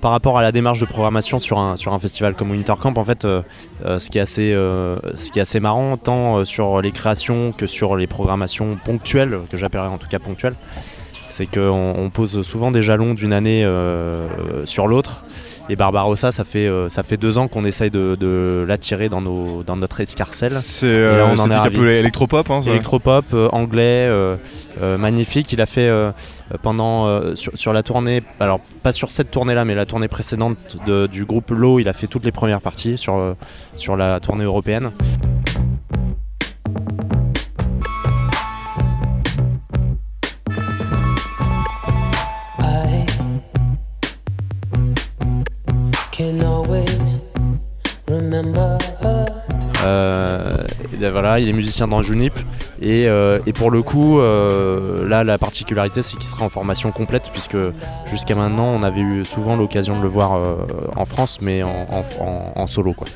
par 0.00 0.10
rapport 0.10 0.38
à 0.38 0.42
la 0.42 0.52
démarche 0.52 0.80
de 0.80 0.86
programmation 0.86 1.38
sur 1.38 1.58
un, 1.58 1.98
festival 1.98 2.34
comme 2.34 2.50
Winter 2.50 2.74
Camp, 2.80 2.96
en 2.96 3.04
fait, 3.04 3.24
ce, 3.24 4.08
qui 4.08 4.18
est 4.18 5.40
assez, 5.40 5.60
marrant, 5.60 5.98
tant 5.98 6.46
sur 6.46 6.80
les 6.80 6.92
créations 6.92 7.52
que 7.52 7.66
sur 7.66 7.94
les 7.96 8.06
programmations 8.06 8.78
ponctuelles, 8.82 9.38
que 9.50 9.58
j'appellerais 9.58 9.88
en 9.88 9.98
tout 9.98 10.08
cas 10.08 10.18
ponctuelles, 10.18 10.56
c'est 11.28 11.44
qu'on 11.44 11.94
on 11.94 12.08
pose 12.08 12.40
souvent 12.40 12.70
des 12.70 12.80
jalons 12.80 13.12
d'une 13.12 13.34
année 13.34 13.70
sur 14.64 14.86
l'autre. 14.86 15.24
Et 15.70 15.76
Barbarossa, 15.76 16.32
ça 16.32 16.44
fait, 16.44 16.66
euh, 16.66 16.88
ça 16.88 17.02
fait 17.02 17.16
deux 17.18 17.36
ans 17.36 17.46
qu'on 17.46 17.64
essaye 17.64 17.90
de, 17.90 18.16
de 18.18 18.64
l'attirer 18.66 19.08
dans, 19.08 19.20
nos, 19.20 19.62
dans 19.62 19.76
notre 19.76 20.00
escarcelle. 20.00 20.50
C'est 20.52 20.86
euh, 20.86 21.26
un 21.36 21.46
ravis. 21.60 21.76
peu 21.76 21.88
électropop, 21.90 22.50
hein, 22.50 22.62
ça 22.62 22.70
Electropop, 22.70 23.26
euh, 23.34 23.48
anglais, 23.52 24.06
euh, 24.08 24.36
euh, 24.82 24.96
magnifique. 24.96 25.52
Il 25.52 25.60
a 25.60 25.66
fait 25.66 25.88
euh, 25.88 26.10
pendant 26.62 27.06
euh, 27.06 27.34
sur, 27.34 27.52
sur 27.56 27.72
la 27.74 27.82
tournée, 27.82 28.22
alors 28.40 28.60
pas 28.82 28.92
sur 28.92 29.10
cette 29.10 29.30
tournée-là, 29.30 29.64
mais 29.66 29.74
la 29.74 29.84
tournée 29.84 30.08
précédente 30.08 30.56
de- 30.86 31.06
du 31.06 31.24
groupe 31.26 31.50
Low, 31.50 31.78
il 31.80 31.88
a 31.88 31.92
fait 31.92 32.06
toutes 32.06 32.24
les 32.24 32.32
premières 32.32 32.62
parties 32.62 32.96
sur, 32.96 33.16
euh, 33.16 33.34
sur 33.76 33.96
la 33.96 34.20
tournée 34.20 34.44
européenne. 34.44 34.90
Remember. 48.42 50.17
Et 50.98 51.00
ben 51.02 51.12
voilà, 51.12 51.38
il 51.38 51.48
est 51.48 51.52
musicien 51.52 51.86
dans 51.86 52.02
Junip 52.02 52.32
et, 52.82 53.06
euh, 53.06 53.38
et 53.46 53.52
pour 53.52 53.70
le 53.70 53.82
coup, 53.82 54.18
euh, 54.18 55.08
là 55.08 55.22
la 55.22 55.38
particularité 55.38 56.02
c'est 56.02 56.16
qu'il 56.16 56.28
sera 56.28 56.44
en 56.44 56.48
formation 56.48 56.90
complète 56.90 57.30
puisque 57.32 57.56
jusqu'à 58.06 58.34
maintenant 58.34 58.66
on 58.66 58.82
avait 58.82 59.00
eu 59.00 59.24
souvent 59.24 59.54
l'occasion 59.54 59.96
de 59.96 60.02
le 60.02 60.08
voir 60.08 60.34
euh, 60.34 60.56
en 60.96 61.04
France 61.04 61.38
mais 61.40 61.62
en, 61.62 61.68
en- 61.68 62.24
en- 62.24 62.52
en 62.56 62.66
solo 62.66 62.94
quoi. 62.94 63.06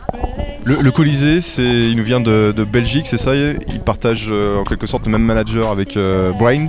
Le, 0.65 0.77
le 0.81 0.93
Colisée, 0.93 1.41
c'est, 1.41 1.65
il 1.65 1.97
nous 1.97 2.05
vient 2.05 2.21
de, 2.21 2.53
de 2.57 2.63
Belgique, 2.63 3.09
c'est 3.09 3.17
ça 3.17 3.35
Il 3.35 3.81
partage 3.85 4.29
euh, 4.31 4.61
en 4.61 4.63
quelque 4.63 4.87
sorte 4.87 5.05
le 5.07 5.11
même 5.11 5.25
manager 5.25 5.73
avec 5.73 5.97
euh, 5.97 6.31
Brains. 6.31 6.67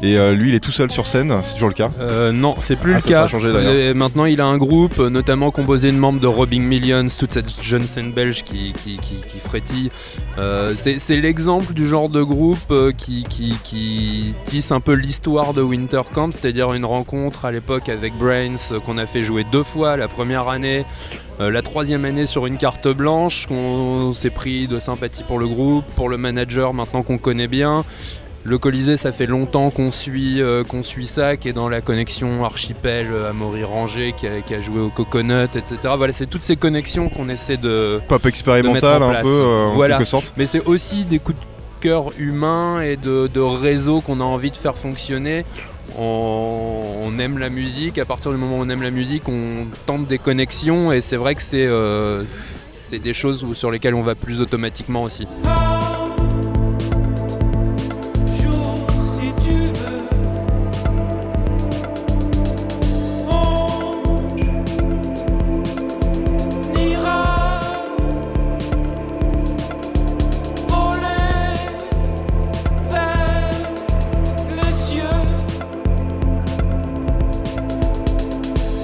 Et 0.00 0.16
euh, 0.16 0.32
lui, 0.32 0.48
il 0.48 0.54
est 0.54 0.60
tout 0.60 0.70
seul 0.70 0.90
sur 0.90 1.06
scène, 1.06 1.34
c'est 1.42 1.52
toujours 1.52 1.68
le 1.68 1.74
cas? 1.74 1.90
Euh, 2.00 2.32
non, 2.32 2.54
c'est 2.60 2.76
plus 2.76 2.92
Ah, 2.92 2.94
le 2.94 3.00
ça, 3.02 3.08
cas. 3.10 3.14
ça 3.16 3.22
a 3.24 3.28
changé. 3.28 3.48
Et 3.90 3.92
maintenant, 3.92 4.24
il 4.24 4.40
a 4.40 4.46
un 4.46 4.56
groupe, 4.56 4.98
notamment 4.98 5.50
composé 5.50 5.92
de 5.92 5.98
membres 5.98 6.20
de 6.20 6.26
Robbing 6.26 6.62
Millions, 6.62 7.06
toute 7.18 7.34
cette 7.34 7.62
jeune 7.62 7.86
scène 7.86 8.12
belge 8.12 8.44
qui, 8.44 8.72
qui, 8.72 8.96
qui, 8.96 9.16
qui 9.28 9.38
frétille. 9.46 9.90
Euh, 10.38 10.74
c'est 10.76 11.16
l'exemple 11.16 11.74
du 11.74 11.88
genre 11.88 12.08
de 12.08 12.22
groupe 12.22 12.58
euh, 12.70 12.92
qui, 12.92 13.24
tisse 14.44 14.70
un 14.70 14.78
peu 14.78 14.92
l'histoire 14.92 15.52
de 15.52 15.62
Winter 15.62 16.02
Camp, 16.14 16.30
c'est-à-dire 16.32 16.72
une 16.74 16.84
rencontre 16.84 17.44
à 17.44 17.50
l'époque 17.50 17.88
avec 17.88 18.16
Brains 18.16 18.54
euh, 18.70 18.78
qu'on 18.78 18.98
a 18.98 19.06
fait 19.06 19.22
jouer 19.22 19.44
deux 19.50 19.64
fois 19.64 19.96
la 19.96 20.06
première 20.06 20.48
année. 20.48 20.84
la 21.40 21.62
troisième 21.62 22.04
année 22.04 22.26
sur 22.26 22.46
une 22.46 22.56
carte 22.56 22.88
blanche, 22.88 23.46
qu'on 23.46 24.12
s'est 24.12 24.30
pris 24.30 24.68
de 24.68 24.78
sympathie 24.78 25.24
pour 25.24 25.38
le 25.38 25.48
groupe, 25.48 25.84
pour 25.96 26.08
le 26.08 26.16
manager 26.16 26.72
maintenant 26.72 27.02
qu'on 27.02 27.18
connaît 27.18 27.48
bien. 27.48 27.84
Le 28.48 28.56
Colisée, 28.56 28.96
ça 28.96 29.12
fait 29.12 29.26
longtemps 29.26 29.68
qu'on 29.68 29.90
suit, 29.90 30.40
euh, 30.40 30.64
qu'on 30.64 30.82
suit 30.82 31.06
ça, 31.06 31.36
qui 31.36 31.50
est 31.50 31.52
dans 31.52 31.68
la 31.68 31.82
connexion 31.82 32.46
Archipel, 32.46 33.08
euh, 33.12 33.28
Amaury 33.28 33.62
Ranger, 33.62 34.14
qui 34.16 34.26
a, 34.26 34.40
qui 34.40 34.54
a 34.54 34.60
joué 34.60 34.80
au 34.80 34.88
Coconut, 34.88 35.54
etc. 35.54 35.76
Voilà, 35.98 36.14
c'est 36.14 36.24
toutes 36.24 36.42
ces 36.42 36.56
connexions 36.56 37.10
qu'on 37.10 37.28
essaie 37.28 37.58
de. 37.58 38.00
Pop 38.08 38.24
expérimental, 38.24 39.00
De 39.00 39.04
un 39.04 39.20
peu, 39.20 39.28
euh, 39.28 39.66
en 39.66 39.78
quelque 39.78 40.04
sorte. 40.04 40.32
Mais 40.38 40.46
c'est 40.46 40.64
aussi 40.64 41.04
des 41.04 41.18
coups 41.18 41.38
de 41.38 41.44
cœur 41.80 42.10
humains 42.18 42.80
et 42.80 42.96
de, 42.96 43.26
de 43.26 43.40
réseaux 43.40 44.00
qu'on 44.00 44.22
a 44.22 44.24
envie 44.24 44.50
de 44.50 44.56
faire 44.56 44.78
fonctionner. 44.78 45.44
On, 45.98 47.12
aime 47.18 47.36
la 47.36 47.50
musique, 47.50 47.98
à 47.98 48.06
partir 48.06 48.30
du 48.30 48.38
moment 48.38 48.56
où 48.56 48.62
on 48.62 48.68
aime 48.70 48.82
la 48.82 48.90
musique, 48.90 49.28
on 49.28 49.66
tente 49.84 50.06
des 50.06 50.18
connexions 50.18 50.90
et 50.90 51.02
c'est 51.02 51.16
vrai 51.16 51.34
que 51.34 51.42
c'est 51.42 51.66
euh, 51.66 52.24
des 52.92 53.12
choses 53.12 53.44
sur 53.52 53.70
lesquelles 53.70 53.94
on 53.94 54.02
va 54.02 54.14
plus 54.14 54.40
automatiquement 54.40 55.02
aussi. 55.02 55.26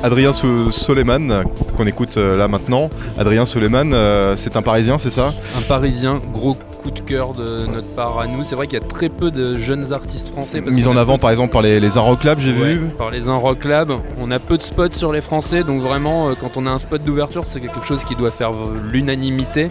Adrien 0.05 0.33
So- 0.35 0.71
Soleiman, 0.71 1.45
qu'on 1.79 1.87
écoute 1.87 2.19
euh, 2.19 2.37
là 2.37 2.47
maintenant. 2.47 2.91
Adrien 3.19 3.47
Soleiman, 3.47 3.91
euh, 3.95 4.35
c'est 4.37 4.55
un 4.55 4.61
Parisien, 4.61 4.99
c'est 4.99 5.09
ça? 5.09 5.33
Un 5.57 5.63
Parisien, 5.63 6.21
gros 6.31 6.59
coup 6.83 6.91
de 6.91 7.01
cœur 7.01 7.33
de 7.33 7.65
notre 7.73 7.87
part 7.89 8.19
à 8.21 8.27
nous. 8.27 8.45
C'est 8.45 8.55
vrai 8.55 8.67
qu'il 8.67 8.79
y 8.79 8.85
a 8.85 8.87
très 8.87 9.09
peu 9.09 9.31
de 9.31 9.57
jeunes 9.57 9.95
artistes 9.95 10.29
français. 10.31 10.61
qu'on 10.61 10.87
en 10.93 10.97
avant 10.99 11.15
de- 11.15 11.21
par 11.21 11.31
exemple 11.31 11.55
par 11.55 11.63
les, 11.63 11.81
les 11.81 11.97
Aroc 11.97 12.23
Lab, 12.23 12.39
j'ai 12.39 12.51
Ouais, 12.53 12.75
vu. 12.75 12.81
par 12.99 13.11
les 13.11 13.29
Un 13.29 13.35
Rock 13.37 13.65
Lab. 13.65 13.93
On 14.21 14.31
a 14.31 14.39
peu 14.39 14.59
de 14.59 14.63
spots 14.63 14.93
sur 14.93 15.11
les 15.11 15.23
Français, 15.23 15.65
donc 15.65 15.81
vraiment, 15.81 16.29
euh, 16.29 16.33
quand 16.39 16.59
on 16.59 16.67
a 16.67 16.71
un 16.71 16.79
spot 16.79 17.03
d'ouverture, 17.03 17.45
c'est 17.47 17.61
quelque 17.61 17.83
chose 17.87 18.05
qui 18.05 18.15
doit 18.15 18.31
faire 18.31 18.51
l'unanimité. 18.93 19.71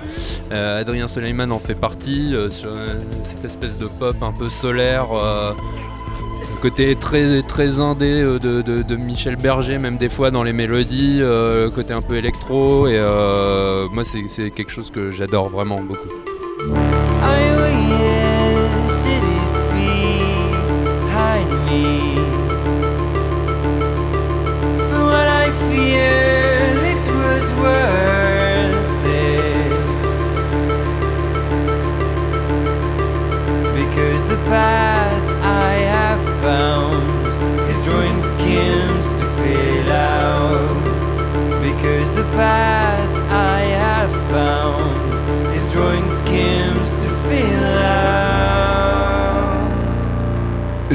Euh, 0.51 0.81
Adrien 0.81 1.07
Soleiman 1.07 1.51
en 1.51 1.59
fait 1.59 1.75
partie, 1.75 2.33
euh, 2.33 2.49
sur 2.49 2.71
cette 3.23 3.45
espèce 3.45 3.77
de 3.77 3.85
pop 3.85 4.15
un 4.23 4.31
peu 4.31 4.49
solaire. 4.49 5.05
euh, 5.13 5.51
côté 6.63 6.95
très, 6.95 7.41
très 7.41 7.81
indé 7.81 8.21
euh, 8.21 8.39
de, 8.39 8.95
Michel 8.95 9.35
Berger, 9.35 9.79
même 9.79 9.97
des 9.97 10.07
fois 10.07 10.31
dans 10.31 10.43
les 10.43 10.53
mélodies, 10.53 11.19
euh, 11.21 11.65
le 11.65 11.69
côté 11.69 11.91
un 11.91 12.01
peu 12.01 12.15
électro, 12.15 12.87
et 12.87 12.95
euh, 12.95 13.89
moi 13.91 14.05
c'est 14.05 14.49
quelque 14.49 14.71
chose 14.71 14.89
que 14.89 15.09
j'adore 15.09 15.49
vraiment 15.49 15.81
beaucoup. 15.81 16.07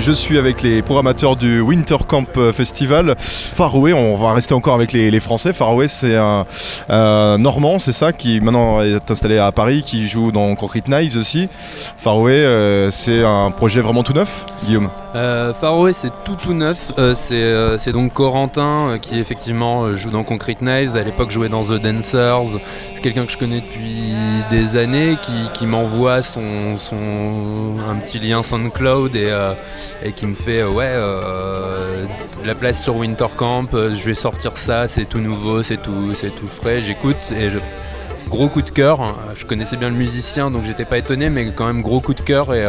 Je 0.09 0.15
suis 0.15 0.39
avec 0.39 0.63
les 0.63 0.81
programmateurs 0.81 1.37
du 1.37 1.61
Winter 1.61 1.99
Camp 2.07 2.25
euh, 2.39 2.51
Festival. 2.51 3.15
Faraway, 3.19 3.93
on 3.93 4.17
va 4.17 4.33
rester 4.33 4.55
encore 4.55 4.73
avec 4.73 4.95
les, 4.95 5.21
Français. 5.21 5.53
Faraway, 5.53 5.87
c'est 5.87 6.17
un, 6.17 6.47
Normand, 7.37 7.79
c'est 7.79 7.93
ça, 7.93 8.15
qui 8.15 8.41
maintenant 8.41 8.81
est 8.81 9.11
installé 9.11 9.37
à 9.37 9.53
Paris, 9.53 9.83
qui 9.85 10.09
joue 10.09 10.33
dans 10.33 10.55
Concrete 10.55 10.89
Knives 10.89 11.19
aussi. 11.19 11.51
Faraway, 11.99 12.33
euh, 12.33 12.89
c'est 12.91 13.23
un 13.23 13.51
projet 13.51 13.83
vraiment 13.83 14.03
tout 14.03 14.15
neuf, 14.15 14.47
Guillaume? 14.65 14.89
Euh, 15.15 15.53
c'est 15.93 16.13
tout 16.25 16.37
tout 16.37 16.53
neuf, 16.53 16.93
Euh, 16.99 17.15
c'est 17.15 17.35
euh, 17.35 17.79
c'est 17.79 17.93
donc 17.93 18.13
Corentin 18.13 18.91
euh, 18.91 18.99
qui 18.99 19.19
effectivement 19.19 19.95
joue 19.95 20.11
dans 20.11 20.23
Concrete 20.23 20.61
Knives, 20.61 20.97
à 20.97 21.03
l'époque 21.03 21.31
jouait 21.31 21.49
dans 21.49 21.65
The 21.65 21.81
Dancers, 21.81 22.61
c'est 22.95 23.01
quelqu'un 23.01 23.25
que 23.25 23.33
je 23.33 23.39
connais 23.39 23.61
depuis 23.61 24.13
des 24.51 24.77
années 24.77 25.17
qui, 25.55 25.67
m'envoie 25.67 26.23
son, 26.23 26.77
un 27.91 27.95
petit 27.97 28.19
lien 28.19 28.43
SoundCloud 28.43 29.17
et, 29.17 30.13
qui 30.13 30.27
me 30.27 30.35
fait 30.35 30.63
ouais 30.63 30.95
la 32.45 32.55
place 32.55 32.83
sur 32.83 32.97
Winter 32.97 33.27
Camp, 33.37 33.69
je 33.73 34.05
vais 34.05 34.15
sortir 34.15 34.57
ça, 34.57 34.89
c'est 34.89 35.05
tout 35.07 35.19
nouveau, 35.21 35.63
c'est 35.63 35.79
tout, 35.79 36.13
tout 36.39 36.47
frais, 36.47 36.81
j'écoute 36.81 37.17
et 37.33 37.49
gros 38.29 38.49
coup 38.49 38.63
de 38.63 38.71
cœur. 38.71 39.17
Je 39.35 39.47
connaissais 39.47 39.77
bien 39.77 39.89
le 39.89 39.95
musicien, 39.95 40.51
donc 40.51 40.65
j'étais 40.65 40.85
pas 40.85 40.99
étonné, 40.99 41.31
mais 41.31 41.51
quand 41.51 41.67
même 41.67 41.83
gros 41.83 42.01
coup 42.01 42.15
de 42.15 42.21
cœur. 42.21 42.55
Et 42.55 42.65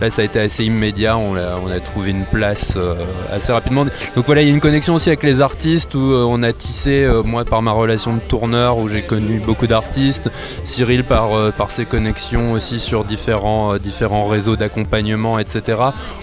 là, 0.00 0.10
ça 0.10 0.22
a 0.22 0.24
été 0.24 0.40
assez 0.40 0.64
immédiat. 0.64 1.16
On 1.16 1.36
a, 1.36 1.80
trouvé 1.80 2.10
une 2.10 2.24
place 2.24 2.74
euh, 2.76 2.94
assez 3.30 3.52
rapidement. 3.52 3.84
Donc 4.14 4.26
voilà, 4.26 4.42
il 4.42 4.48
y 4.48 4.50
a 4.50 4.54
une 4.54 4.60
connexion 4.60 4.94
aussi 4.94 5.10
avec 5.10 5.22
les 5.22 5.40
artistes 5.40 5.94
où 5.94 5.98
euh, 5.98 6.24
on 6.26 6.42
a 6.42 6.52
tissé, 6.52 7.04
euh, 7.04 7.22
moi 7.22 7.44
par 7.44 7.62
ma 7.62 7.70
relation 7.70 8.14
de 8.14 8.20
tourneur, 8.20 8.78
où 8.78 8.88
j'ai 8.88 9.02
connu 9.02 9.38
beaucoup 9.38 9.66
d'artistes. 9.66 10.30
Cyril 10.64 11.04
par, 11.04 11.30
ses 11.70 11.84
connexions 11.84 12.52
aussi 12.52 12.80
sur 12.80 13.04
différents, 13.04 13.76
différents 13.76 14.26
réseaux 14.26 14.56
d'accompagnement, 14.56 15.38
etc. 15.38 15.78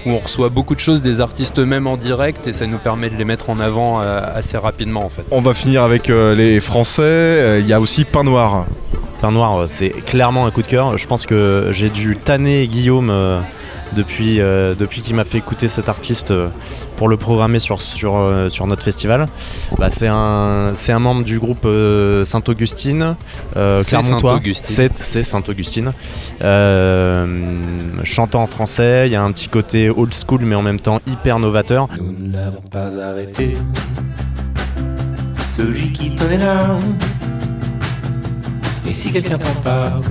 Où 0.05 0.11
on 0.11 0.19
reçoit 0.19 0.49
beaucoup 0.49 0.75
de 0.75 0.79
choses 0.79 1.01
des 1.01 1.19
artistes 1.19 1.59
eux-mêmes 1.59 1.87
en 1.87 1.97
direct 1.97 2.47
et 2.47 2.53
ça 2.53 2.65
nous 2.65 2.77
permet 2.77 3.09
de 3.09 3.15
les 3.15 3.25
mettre 3.25 3.49
en 3.49 3.59
avant 3.59 3.99
assez 3.99 4.57
rapidement 4.57 5.05
en 5.05 5.09
fait. 5.09 5.23
On 5.31 5.41
va 5.41 5.53
finir 5.53 5.83
avec 5.83 6.07
les 6.07 6.59
Français. 6.59 7.59
Il 7.59 7.67
y 7.67 7.73
a 7.73 7.79
aussi 7.79 8.05
Pain 8.05 8.23
Noir. 8.23 8.65
Pain 9.23 9.31
Noir, 9.31 9.55
euh, 9.57 9.65
c'est 9.69 9.91
clairement 9.91 10.45
un 10.45 10.51
coup 10.51 10.61
de 10.63 10.67
cœur. 10.67 10.97
Je 10.97 11.07
pense 11.07 11.25
que 11.25 11.69
j'ai 11.71 11.89
dû 11.89 12.17
tanner 12.17 12.67
Guillaume 12.67 13.09
euh, 13.09 13.39
depuis, 13.95 14.41
euh, 14.41 14.75
depuis 14.75 14.99
qu'il 14.99 15.15
m'a 15.15 15.23
fait 15.23 15.37
écouter 15.37 15.69
cet 15.69 15.87
artiste 15.87 16.31
euh, 16.31 16.49
pour 16.97 17.07
le 17.07 17.15
programmer 17.15 17.57
sur, 17.59 17.81
sur, 17.81 18.17
euh, 18.17 18.49
sur 18.49 18.67
notre 18.67 18.83
festival. 18.83 19.27
Bah, 19.77 19.87
c'est 19.93 20.09
un, 20.09 20.71
c'est 20.73 20.91
un 20.91 20.99
membre 20.99 21.23
du 21.23 21.39
groupe 21.39 21.63
euh, 21.63 22.25
Saint-Augustine, 22.25 23.15
euh, 23.55 23.81
C'est 23.81 23.91
Clermontois. 23.91 24.33
Saint-Augustine. 24.33 24.75
C'est, 24.75 24.97
c'est 24.97 25.23
Saint-Augustine. 25.23 25.93
Euh, 26.41 27.25
chantant 28.03 28.43
en 28.43 28.47
français, 28.47 29.03
il 29.07 29.13
y 29.13 29.15
a 29.15 29.23
un 29.23 29.31
petit 29.31 29.47
côté 29.47 29.89
old 29.89 30.13
school 30.13 30.41
mais 30.43 30.55
en 30.55 30.61
même 30.63 30.81
temps 30.81 30.99
hyper 31.07 31.39
novateur. 31.39 31.87
Nous 31.97 32.27
ne 32.27 32.33
l'avons 32.33 32.61
pas 32.69 32.89
arrêté. 33.01 33.55
celui 35.49 35.93
qui 35.93 36.13
tenait 36.13 36.39
l'arme. 36.39 36.97
Et 38.87 38.93
si 38.93 39.11
quelqu'un 39.11 39.37
t'en 39.37 39.53
parle, 39.63 40.01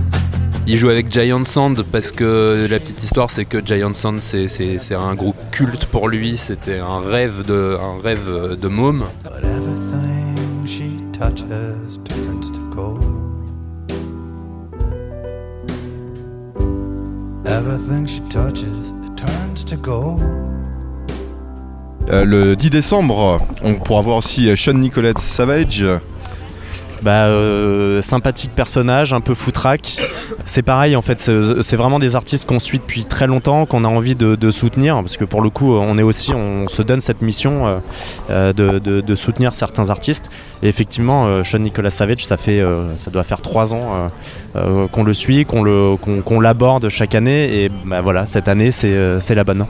Il 0.67 0.77
joue 0.77 0.89
avec 0.91 1.11
Giant 1.11 1.45
Sand 1.45 1.83
parce 1.91 2.13
que 2.13 2.67
la 2.71 2.79
petite 2.79 3.03
histoire 3.03 3.31
c'est 3.31 3.45
que 3.45 3.59
Giant 3.65 3.93
Sand 3.95 4.21
c'est, 4.21 4.47
c'est- 4.49 4.79
c'est 4.79 4.95
un 4.95 5.15
groupe 5.15 5.37
culte 5.51 5.87
pour 5.87 6.09
lui, 6.09 6.37
c'était 6.37 6.79
un 6.79 7.01
rêve 7.01 7.45
de, 7.47 7.77
un 7.81 8.01
rêve 8.03 8.57
de 8.61 8.69
môme. 8.69 9.05
but 9.25 9.33
everything 9.43 10.65
she 10.67 11.03
touches 11.13 11.99
turns 12.05 12.53
to 12.53 12.61
gold. 12.75 13.03
Everything 17.47 18.07
she 18.07 18.21
touches 18.31 18.93
it 19.05 19.17
turns 19.17 19.65
to 19.67 19.77
gold. 19.77 20.23
Euh, 22.11 22.25
le 22.25 22.57
10 22.57 22.71
décembre, 22.71 23.41
on 23.63 23.75
pourra 23.75 24.01
voir 24.01 24.17
aussi 24.19 24.55
Sean 24.57 24.75
Nicolette 24.75 25.19
Savage. 25.19 25.85
Bah, 27.03 27.27
euh, 27.27 28.01
sympathique 28.01 28.53
personnage, 28.55 29.13
un 29.13 29.21
peu 29.21 29.35
foutraque. 29.35 30.01
C'est 30.47 30.63
pareil 30.63 30.95
en 30.95 31.03
fait, 31.03 31.21
c'est 31.61 31.77
vraiment 31.77 31.99
des 31.99 32.15
artistes 32.15 32.47
qu'on 32.47 32.61
suit 32.61 32.79
depuis 32.79 33.05
très 33.05 33.27
longtemps, 33.27 33.67
qu'on 33.67 33.85
a 33.85 33.89
envie 33.89 34.15
de, 34.15 34.51
soutenir, 34.51 34.97
parce 34.97 35.17
que 35.17 35.25
pour 35.25 35.41
le 35.41 35.51
coup, 35.51 35.75
on 35.75 35.99
est 35.99 36.03
aussi, 36.03 36.33
on 36.33 36.69
se 36.69 36.83
donne 36.83 37.01
cette 37.01 37.23
mission 37.23 37.67
euh, 37.67 37.79
euh, 38.31 38.81
de, 38.81 39.15
soutenir 39.15 39.55
certains 39.55 39.91
artistes. 39.91 40.31
Et 40.63 40.69
effectivement, 40.69 41.43
Sean 41.45 41.59
Nicolas 41.59 41.91
Savage, 41.91 42.25
ça 42.25 42.37
doit 43.13 43.25
faire 43.25 43.43
trois 43.43 43.75
ans 43.75 44.11
qu'on 44.55 45.05
le 45.05 45.15
suit, 45.15 45.45
qu'on 45.45 46.41
l'aborde 46.41 46.89
chaque 46.89 47.15
année, 47.15 47.65
et 47.65 47.71
bah, 47.85 48.01
voilà, 48.01 48.27
cette 48.27 48.49
année, 48.49 48.71
c'est 48.71 49.35
la 49.35 49.45
bonne. 49.45 49.67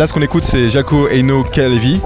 Là, 0.00 0.06
ce 0.06 0.14
qu'on 0.14 0.22
écoute, 0.22 0.44
c'est 0.44 0.70
Jaco 0.70 1.10
Eino 1.10 1.44
Kalevi. 1.44 2.00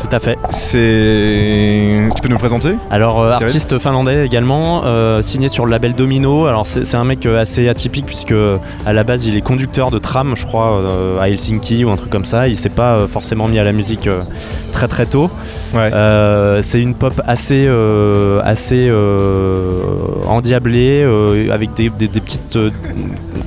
Tout 0.00 0.16
à 0.16 0.18
fait. 0.18 0.38
C'est. 0.48 2.08
Tu 2.16 2.22
peux 2.22 2.28
nous 2.28 2.34
le 2.34 2.38
présenter? 2.40 2.74
Alors 2.90 3.20
euh, 3.20 3.30
artiste 3.32 3.78
finlandais 3.78 4.24
également, 4.26 4.82
euh, 4.84 5.20
signé 5.22 5.48
sur 5.48 5.66
le 5.66 5.70
label 5.70 5.94
Domino. 5.94 6.46
Alors 6.46 6.66
c'est 6.66 6.94
un 6.94 7.04
mec 7.04 7.26
euh, 7.26 7.40
assez 7.40 7.68
atypique 7.68 8.06
puisque 8.06 8.34
à 8.86 8.92
la 8.92 9.04
base 9.04 9.26
il 9.26 9.36
est 9.36 9.40
conducteur 9.42 9.90
de 9.90 9.98
tram, 9.98 10.32
je 10.36 10.46
crois, 10.46 10.72
euh, 10.80 11.20
à 11.20 11.28
Helsinki 11.28 11.84
ou 11.84 11.90
un 11.90 11.96
truc 11.96 12.10
comme 12.10 12.24
ça. 12.24 12.48
Il 12.48 12.56
s'est 12.56 12.68
pas 12.70 13.06
forcément 13.06 13.46
mis 13.46 13.58
à 13.58 13.64
la 13.64 13.72
musique 13.72 14.08
très 14.72 14.88
très 14.88 15.06
tôt. 15.06 15.30
Ouais. 15.74 15.90
C'est 16.62 16.80
une 16.80 16.94
pop 16.94 17.14
assez 17.26 17.68
assez 18.42 18.90
endiablée 20.26 21.04
avec 21.52 21.74
des, 21.74 21.90
des- 21.90 22.08
des 22.08 22.20
petites 22.20 22.58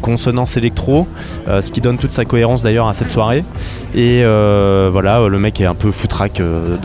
consonances 0.01 0.57
électro, 0.57 1.07
ce 1.47 1.71
qui 1.71 1.81
donne 1.81 1.97
toute 1.97 2.11
sa 2.13 2.25
cohérence 2.25 2.61
d'ailleurs 2.63 2.87
à 2.87 2.93
cette 2.93 3.09
soirée. 3.09 3.43
Et 3.95 4.23
voilà, 4.91 5.27
le 5.27 5.39
mec 5.39 5.59
est 5.61 5.65
un 5.65 5.75
peu 5.75 5.91
foutraque 5.91 6.41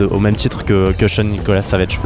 au 0.09 0.19
même 0.19 0.35
titre 0.35 0.63
que, 0.65 1.07
Sean 1.07 1.23
Nicolas 1.23 1.61
Savage. 1.61 1.99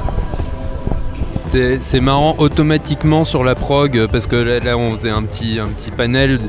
C'est, 1.81 1.99
marrant 1.99 2.33
automatiquement 2.39 3.25
sur 3.25 3.43
la 3.43 3.53
prog 3.53 4.07
parce 4.11 4.25
que 4.25 4.35
là, 4.35 4.75
on 4.75 4.95
faisait 4.95 5.11
un 5.11 5.21
petit, 5.21 5.59
un 5.59 5.67
petit 5.67 5.91
panel. 5.91 6.39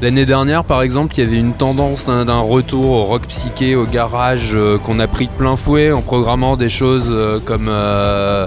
L'année 0.00 0.26
dernière 0.26 0.62
par 0.62 0.82
exemple 0.82 1.14
il 1.16 1.24
y 1.24 1.26
avait 1.26 1.38
une 1.38 1.54
tendance 1.54 2.06
d'un, 2.06 2.24
d'un 2.24 2.38
retour 2.38 2.90
au 2.90 3.04
rock 3.04 3.22
psyché, 3.26 3.74
au 3.74 3.84
garage 3.84 4.50
euh, 4.54 4.78
qu'on 4.78 5.00
a 5.00 5.08
pris 5.08 5.26
de 5.26 5.32
plein 5.32 5.56
fouet 5.56 5.90
en 5.90 6.02
programmant 6.02 6.56
des 6.56 6.68
choses 6.68 7.08
euh, 7.08 7.40
comme 7.44 7.66
euh, 7.68 8.46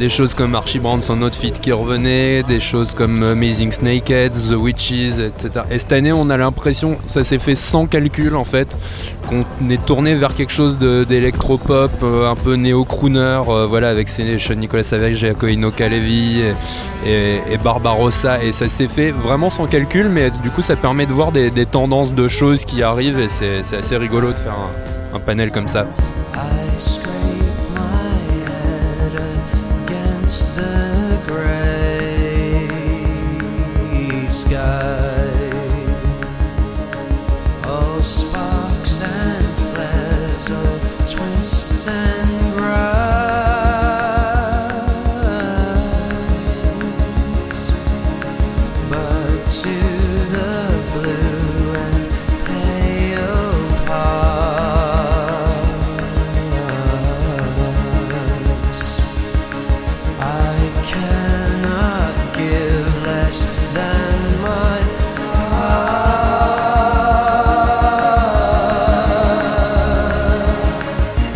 des 0.00 0.08
choses 0.08 0.32
comme 0.32 0.54
Archie 0.54 0.78
Branson 0.78 1.20
Outfit 1.20 1.52
qui 1.52 1.72
revenait, 1.72 2.42
des 2.42 2.58
choses 2.58 2.94
comme 2.94 3.22
Amazing 3.22 3.70
Snakeheads, 3.70 4.48
The 4.48 4.54
Witches, 4.54 5.18
etc. 5.18 5.66
Et 5.70 5.78
cette 5.78 5.92
année 5.92 6.10
on 6.10 6.30
a 6.30 6.38
l'impression, 6.38 6.96
ça 7.06 7.22
s'est 7.22 7.38
fait 7.38 7.54
sans 7.54 7.86
calcul 7.86 8.34
en 8.34 8.46
fait, 8.46 8.78
qu'on 9.28 9.44
est 9.68 9.84
tourné 9.84 10.14
vers 10.14 10.34
quelque 10.34 10.52
chose 10.52 10.78
d'électropop, 10.78 11.90
euh, 12.02 12.30
un 12.30 12.34
peu 12.34 12.54
néo-crooner, 12.54 13.42
euh, 13.46 13.66
voilà, 13.68 13.90
avec 13.90 14.08
Nicolas 14.56 14.84
Savage, 14.84 15.16
Jaco 15.16 15.46
Ino 15.46 15.70
Kalevi 15.70 16.44
et, 17.06 17.40
et- 17.52 17.58
Barbarossa. 17.62 18.42
Et 18.42 18.52
ça 18.52 18.70
s'est 18.70 18.88
fait 18.88 19.10
vraiment 19.10 19.50
sans 19.50 19.66
calcul, 19.66 20.08
mais 20.08 20.30
du 20.30 20.50
coup, 20.50 20.62
ça 20.62 20.76
permet 20.76 21.04
de 21.04 21.12
voir 21.12 21.30
des, 21.30 21.50
tendances 21.66 22.14
de 22.14 22.26
choses 22.26 22.64
qui 22.64 22.82
arrivent 22.82 23.20
et 23.20 23.28
c'est 23.28 23.76
assez 23.76 23.98
rigolo 23.98 24.28
de 24.28 24.38
faire 24.38 24.56
un 25.14 25.18
panel 25.18 25.50
comme 25.50 25.68
ça. 25.68 25.86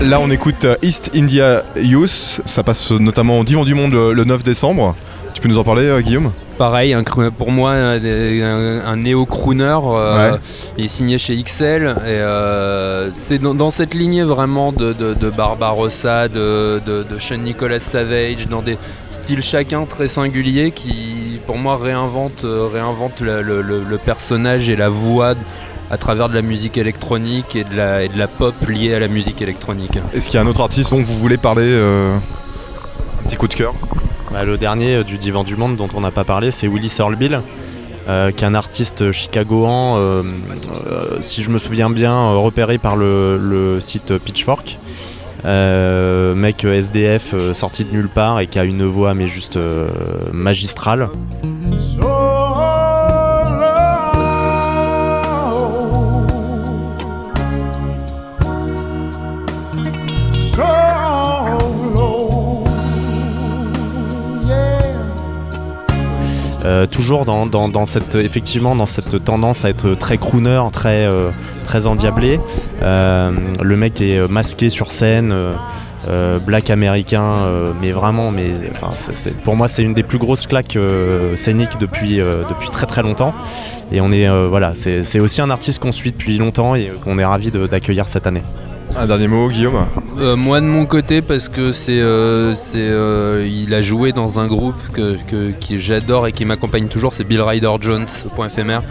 Là, 0.05 0.21
on 0.21 0.31
écoute 0.31 0.65
euh, 0.65 0.77
East 0.83 1.11
India 1.15 1.65
Youth. 1.77 2.41
Ça 2.45 2.63
passe 2.63 2.91
notamment 2.91 3.39
au 3.41 3.45
Divan 3.45 3.65
du 3.65 3.75
Monde 3.75 3.95
le 3.95 4.25
9 4.25 4.43
décembre. 4.43 4.95
Tu 5.33 5.41
peux 5.41 5.49
nous 5.49 5.59
en 5.59 5.65
parler, 5.65 5.85
euh, 5.87 6.01
Guillaume? 6.01 6.31
Pareil, 6.59 6.93
un 6.93 7.03
pour 7.37 7.51
moi, 7.51 7.73
un, 7.73 8.97
néo-crooner. 8.97 9.65
euh, 9.85 10.33
Ouais. 10.33 10.39
Il 10.79 10.85
est 10.85 10.89
signé 10.89 11.19
chez 11.19 11.43
XL. 11.43 11.93
Euh, 12.05 13.09
c'est 13.17 13.39
dans, 13.39 13.55
dans 13.55 13.71
cette 13.73 13.95
lignée 13.95 14.23
vraiment 14.23 14.71
de, 14.73 14.93
de- 14.93 15.15
de 15.15 15.31
Barbarossa, 15.31 16.29
de, 16.29 16.81
de, 16.87 17.03
de 17.03 17.19
Sean 17.19 17.39
Nicolas 17.39 17.81
Savage, 17.81 18.47
dans 18.49 18.63
des 18.63 18.79
styles 19.11 19.43
chacun 19.43 19.85
très 19.87 20.07
singuliers 20.07 20.71
qui, 20.71 21.41
pour 21.47 21.57
moi, 21.57 21.77
réinventent, 21.83 22.47
réinventent 22.73 23.21
le, 23.21 23.43
le- 23.43 23.63
le- 23.63 23.83
le 23.89 23.99
personnage 23.99 24.69
et 24.71 24.77
la 24.77 24.91
voix 24.91 25.35
à 25.95 25.97
travers 25.97 26.29
de 26.29 26.35
la 26.35 26.43
musique 26.43 26.77
électronique 26.77 27.55
et 27.55 27.63
de 27.63 27.77
la, 27.77 28.03
et 28.03 28.09
de 28.09 28.19
la 28.19 28.27
pop 28.27 28.55
liée 28.67 28.95
à 28.95 28.99
la 28.99 29.07
musique 29.07 29.41
électronique. 29.41 29.97
Est-ce 30.13 30.27
qu'il 30.29 30.35
y 30.35 30.39
a 30.39 30.43
un 30.43 30.47
autre 30.49 30.61
artiste 30.61 30.91
dont 30.91 31.01
vous 31.01 31.15
voulez 31.15 31.37
parler 31.37 31.69
euh, 31.69 32.17
Un 32.17 33.29
petit 33.29 33.37
coup 33.37 33.47
de 33.47 33.55
cœur? 33.55 33.75
Bah, 34.33 34.43
le 34.43 34.59
dernier 34.59 34.97
euh, 34.97 35.05
du 35.05 35.19
Divan 35.19 35.45
du 35.45 35.55
Monde 35.55 35.77
dont 35.77 35.89
on 35.95 36.01
n'a 36.01 36.11
pas 36.11 36.25
parlé, 36.25 36.51
c'est 36.51 36.67
Willy 36.67 36.89
Searlbill, 36.89 37.41
euh, 38.09 38.33
qui 38.33 38.43
est 38.43 38.47
un 38.49 38.57
artiste 38.57 39.13
chicagoan, 39.13 39.95
euh, 39.97 40.23
euh, 40.89 41.19
si 41.21 41.45
je 41.45 41.51
me 41.51 41.59
souviens 41.59 41.91
bien, 41.91 42.13
euh, 42.13 42.39
repéré 42.39 42.79
par 42.79 42.97
le, 42.97 43.39
le 43.39 43.81
site 43.81 44.19
Pitchfork. 44.19 44.81
Euh, 45.45 46.35
mec 46.35 46.65
SDF 46.65 47.35
euh, 47.35 47.53
sorti 47.53 47.85
de 47.85 47.93
nulle 47.93 48.09
part 48.09 48.41
et 48.41 48.47
qui 48.47 48.59
a 48.59 48.65
une 48.65 48.87
voix 48.87 49.13
mais 49.13 49.27
juste 49.27 49.57
euh, 49.57 49.89
magistrale. 50.33 51.11
Euh, 66.65 66.87
toujours 66.87 67.25
dans, 67.25 67.87
cette 67.87 69.25
tendance 69.25 69.65
à 69.65 69.71
être 69.71 69.95
très 69.95 70.17
crooner, 70.17 70.63
très 70.73 71.05
euh, 71.07 71.31
endiablé. 71.85 72.41
Euh, 72.83 73.33
le 73.61 73.77
mec 73.77 74.01
est 74.01 74.29
masqué 74.29 74.71
sur 74.71 74.91
scène, 74.93 75.35
black 76.47 76.71
américain, 76.71 77.47
mais 77.81 77.91
vraiment, 77.91 78.33
pour 79.43 79.57
moi 79.57 79.69
c'est 79.69 79.83
une 79.83 79.95
des 79.95 80.03
plus 80.03 80.19
grosses 80.19 80.47
claques 80.47 80.79
scéniques 81.37 81.79
depuis 81.79 82.21
très 82.73 82.87
très 82.87 83.03
longtemps. 83.03 83.35
Et 83.93 84.01
on 84.01 84.11
est 84.13 84.29
voilà, 84.49 84.73
c'est 84.75 85.05
c'est 85.05 85.21
aussi 85.21 85.43
un 85.43 85.51
artiste 85.51 85.81
qu'on 85.81 85.93
suit 85.93 86.13
depuis 86.13 86.39
longtemps 86.39 86.75
et 86.75 86.91
qu'on 87.03 87.19
est 87.19 87.25
ravi 87.25 87.51
d'accueillir 87.51 88.09
cette 88.09 88.27
année. 88.27 88.43
Un 88.97 89.07
dernier 89.07 89.27
mot, 89.27 89.49
Guillaume 89.49 89.87
Euh, 90.19 90.37
moi 90.37 90.61
de 90.61 90.67
mon 90.67 90.87
côté 90.87 91.21
parce 91.21 91.49
que 91.49 91.73
c'est 91.73 91.99
euh, 92.01 92.55
euh, 92.77 93.49
il 93.51 93.75
a 93.75 93.83
joué 93.83 94.13
dans 94.13 94.39
un 94.39 94.47
groupe 94.47 94.77
que, 94.93 95.17
j'adore 95.77 96.29
et 96.29 96.33
qui 96.33 96.45
m'accompagne 96.45 96.87
toujours 96.87 97.13
c'est 97.13 97.25
Bill 97.25 97.43
Ryder 97.43 97.73
Jones 97.81 98.07
point 98.37 98.47
éphémère 98.47 98.83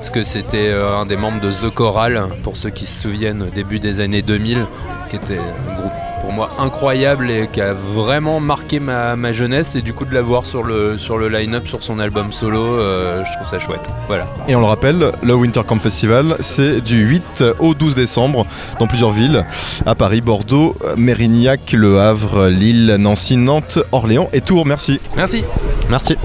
parce 0.00 0.08
que 0.08 0.24
c'était 0.24 0.68
euh, 0.70 0.96
un 0.96 1.04
des 1.04 1.18
membres 1.18 1.42
de 1.42 1.52
The 1.52 1.68
Choral 1.68 2.22
pour 2.42 2.56
ceux 2.56 2.70
qui 2.70 2.86
se 2.86 3.02
souviennent 3.02 3.42
au 3.42 3.50
début 3.50 3.78
des 3.80 4.00
années 4.00 4.22
2000 4.22 4.66
qui 5.10 5.16
était 5.16 5.36
un 5.36 5.74
groupe 5.74 5.92
pour 6.22 6.32
moi 6.32 6.48
incroyable 6.58 7.30
et 7.30 7.48
qui 7.52 7.60
a 7.60 7.74
vraiment 7.74 8.40
marqué 8.40 8.80
ma, 8.80 9.14
ma 9.16 9.32
jeunesse 9.32 9.76
et 9.76 9.82
du 9.82 9.92
coup 9.92 10.06
de 10.06 10.14
l'avoir 10.14 10.46
sur 10.46 10.62
le 10.62 10.96
sur 10.96 11.18
le 11.18 11.28
line-up 11.28 11.68
sur 11.68 11.82
son 11.82 11.98
album 11.98 12.32
solo 12.32 12.62
euh, 12.62 13.22
je 13.26 13.32
trouve 13.34 13.46
ça 13.46 13.58
chouette 13.58 13.90
voilà 14.06 14.26
Et 14.48 14.56
on 14.56 14.60
le 14.60 14.66
rappelle, 14.66 15.12
le 15.22 15.34
Winter 15.34 15.60
Camp 15.66 15.78
Festival, 15.82 16.34
c'est 16.40 16.80
du 16.80 17.02
8 17.04 17.44
au 17.58 17.74
12 17.74 17.94
décembre 17.94 18.46
dans 18.78 18.86
plusieurs 18.86 19.10
villes, 19.10 19.44
à 19.84 19.94
Paris, 19.94 20.22
Bordeaux, 20.22 20.76
Mérignac, 20.96 21.72
Le 21.72 22.00
Havre, 22.00 22.48
Lille, 22.48 22.96
Nancy, 22.98 23.36
Nantes, 23.36 23.78
Orléans 23.92 24.30
et 24.32 24.40
Tours. 24.40 24.64
Merci. 24.64 24.98
merci 25.14 25.44
Merci. 25.90 26.16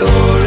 todo 0.00 0.39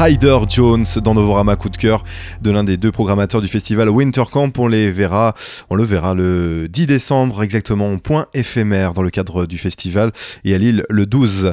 Ryder 0.00 0.38
Jones 0.48 0.86
dans 1.04 1.12
Novorama 1.12 1.56
coup 1.56 1.68
de 1.68 1.76
cœur 1.76 2.04
de 2.40 2.50
l'un 2.50 2.64
des 2.64 2.78
deux 2.78 2.90
programmateurs 2.90 3.42
du 3.42 3.48
festival 3.48 3.90
Winter 3.90 4.22
Camp. 4.32 4.50
On 4.56 4.66
les 4.66 4.90
verra, 4.90 5.34
on 5.68 5.74
le 5.74 5.84
verra 5.84 6.14
le 6.14 6.68
10 6.68 6.86
décembre 6.86 7.42
exactement, 7.42 7.98
point 7.98 8.24
éphémère 8.32 8.94
dans 8.94 9.02
le 9.02 9.10
cadre 9.10 9.44
du 9.44 9.58
festival 9.58 10.10
et 10.42 10.54
à 10.54 10.58
Lille 10.58 10.84
le 10.88 11.04
12. 11.04 11.52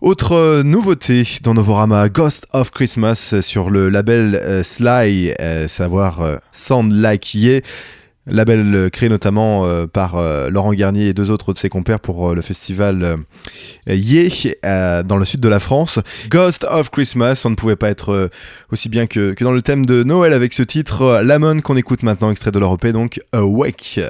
Autre 0.00 0.62
nouveauté 0.62 1.24
dans 1.42 1.52
Novorama, 1.52 2.08
Ghost 2.08 2.46
of 2.54 2.70
Christmas 2.70 3.34
sur 3.42 3.68
le 3.68 3.90
label 3.90 4.34
euh, 4.36 4.62
Sly, 4.62 5.34
euh, 5.38 5.68
savoir 5.68 6.22
euh, 6.22 6.36
Sound 6.52 6.90
Like 6.90 7.36
Label 8.26 8.74
euh, 8.74 8.88
créé 8.88 9.08
notamment 9.08 9.66
euh, 9.66 9.86
par 9.86 10.16
euh, 10.16 10.48
Laurent 10.48 10.72
Garnier 10.72 11.08
et 11.08 11.14
deux 11.14 11.30
autres 11.30 11.52
de 11.52 11.58
ses 11.58 11.68
compères 11.68 12.00
pour 12.00 12.34
le 12.34 12.42
festival 12.42 13.18
Yé 13.86 14.30
dans 14.62 15.16
le 15.16 15.24
sud 15.24 15.40
de 15.40 15.48
la 15.48 15.60
France. 15.60 16.00
Ghost 16.28 16.64
of 16.64 16.90
Christmas, 16.90 17.42
on 17.44 17.50
ne 17.50 17.54
pouvait 17.54 17.76
pas 17.76 17.90
être 17.90 18.30
aussi 18.72 18.88
bien 18.88 19.06
que, 19.06 19.32
que 19.32 19.44
dans 19.44 19.52
le 19.52 19.62
thème 19.62 19.84
de 19.84 20.02
Noël 20.02 20.32
avec 20.32 20.52
ce 20.54 20.62
titre. 20.62 21.20
Lamon 21.22 21.60
qu'on 21.60 21.76
écoute 21.76 22.02
maintenant, 22.02 22.30
extrait 22.30 22.52
de 22.52 22.58
l'Europe, 22.58 22.86
donc 22.86 23.20
Awake. 23.32 24.00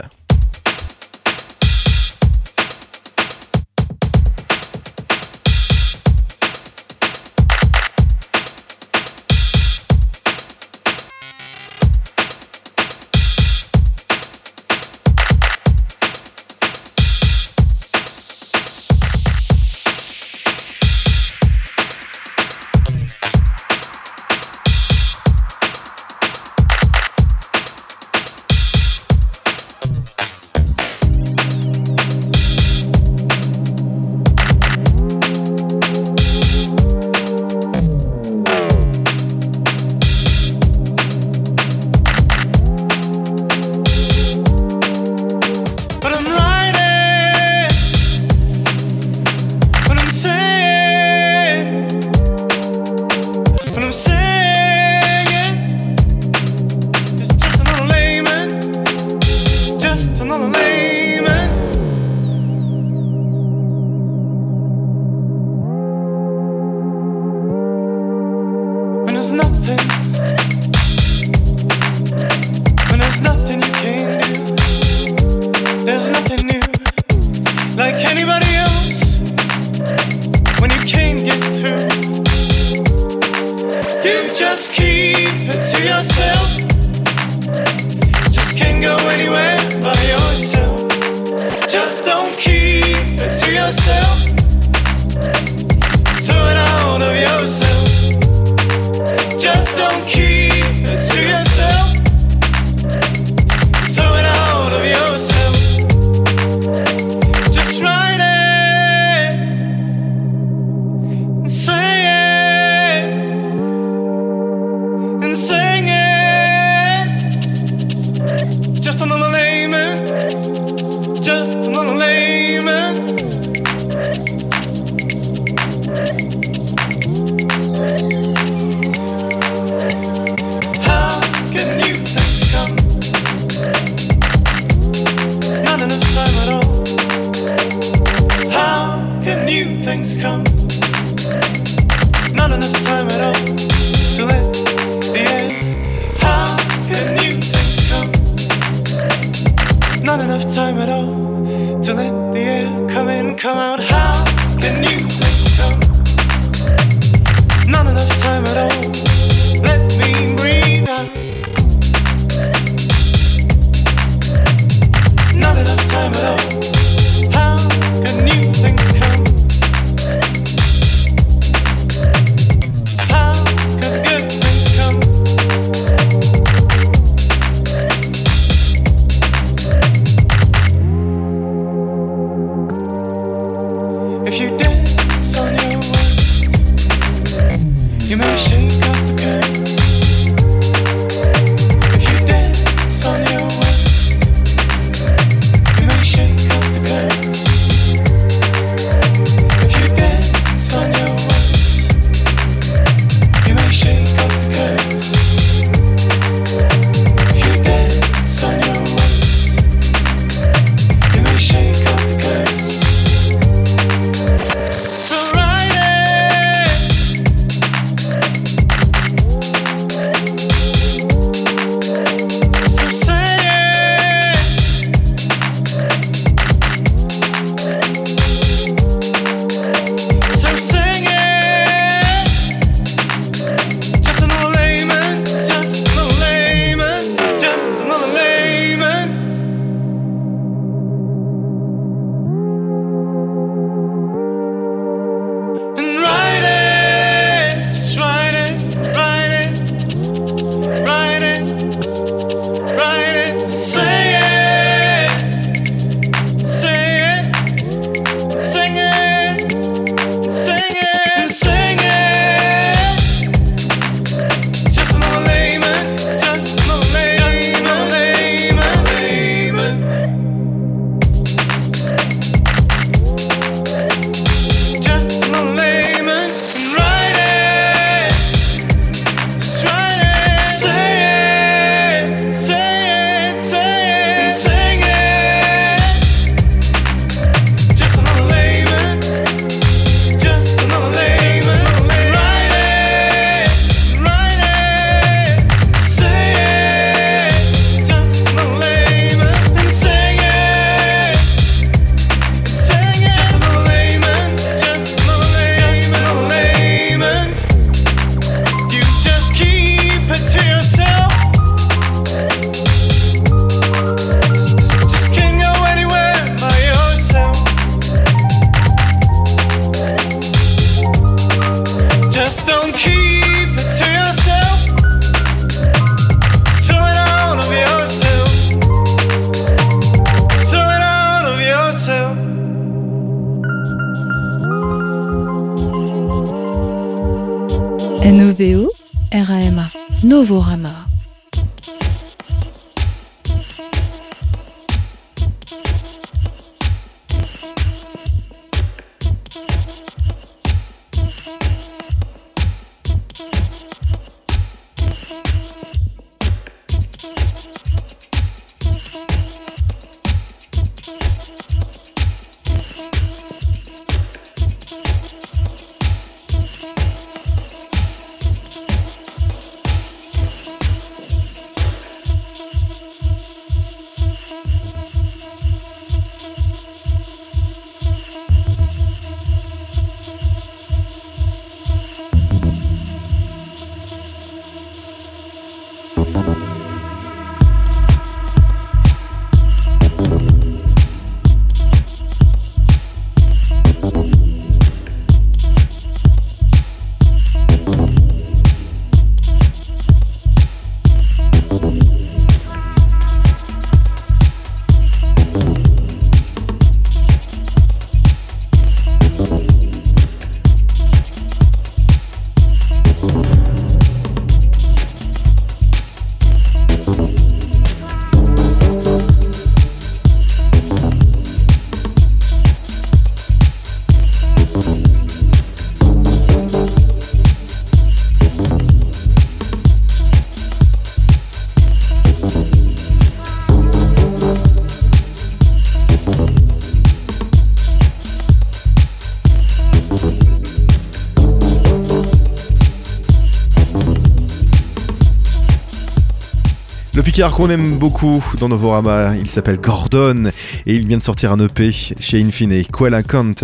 Picard 447.14 447.30
qu'on 447.30 447.48
aime 447.48 447.78
beaucoup 447.78 448.24
dans 448.40 448.48
Novorama, 448.48 449.16
il 449.16 449.30
s'appelle 449.30 449.60
Gordon 449.60 450.32
et 450.66 450.74
il 450.74 450.84
vient 450.84 450.98
de 450.98 451.02
sortir 451.04 451.30
un 451.30 451.38
EP 451.38 451.70
chez 451.70 452.20
Infine, 452.20 452.64
Quellacant. 452.64 453.34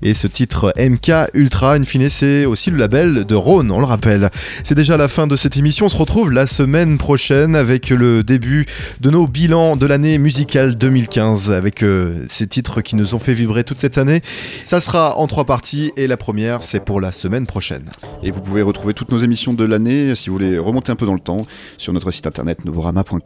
Et 0.00 0.14
ce 0.14 0.26
titre 0.26 0.72
MK 0.78 1.28
Ultra, 1.34 1.74
Infine, 1.74 2.08
c'est 2.08 2.46
aussi 2.46 2.70
le 2.70 2.78
label 2.78 3.24
de 3.26 3.34
Rhône, 3.34 3.70
on 3.70 3.80
le 3.80 3.84
rappelle. 3.84 4.30
C'est 4.64 4.74
déjà 4.74 4.96
la 4.96 5.08
fin 5.08 5.26
de 5.26 5.36
cette 5.36 5.58
émission, 5.58 5.84
on 5.84 5.88
se 5.90 5.96
retrouve 5.98 6.32
la 6.32 6.46
semaine 6.46 6.96
prochaine 6.96 7.54
avec 7.54 7.90
le 7.90 8.24
début 8.24 8.64
de 9.02 9.10
nos 9.10 9.26
bilans 9.26 9.76
de 9.76 9.84
l'année 9.84 10.16
musicale 10.16 10.78
2015, 10.78 11.50
avec 11.50 11.82
euh, 11.82 12.24
ces 12.30 12.46
titres 12.46 12.80
qui 12.80 12.96
nous 12.96 13.14
ont 13.14 13.18
fait 13.18 13.34
vibrer 13.34 13.62
toute 13.62 13.78
cette 13.78 13.98
année. 13.98 14.22
Ça 14.64 14.80
sera 14.80 15.18
en 15.18 15.26
trois 15.26 15.44
parties 15.44 15.92
et 15.98 16.06
la 16.06 16.16
première, 16.16 16.62
c'est 16.62 16.82
pour 16.82 16.98
la 16.98 17.12
semaine 17.12 17.44
prochaine. 17.44 17.84
Et 18.22 18.30
vous 18.30 18.40
pouvez 18.40 18.62
retrouver 18.62 18.94
toutes 18.94 19.12
nos 19.12 19.18
émissions 19.18 19.52
de 19.52 19.66
l'année, 19.66 20.14
si 20.14 20.30
vous 20.30 20.36
voulez 20.36 20.58
remonter 20.58 20.92
un 20.92 20.96
peu 20.96 21.04
dans 21.04 21.12
le 21.12 21.20
temps, 21.20 21.46
sur 21.76 21.92
notre 21.92 22.10
site 22.10 22.26
internet 22.26 22.64
novorama.com. 22.64 23.17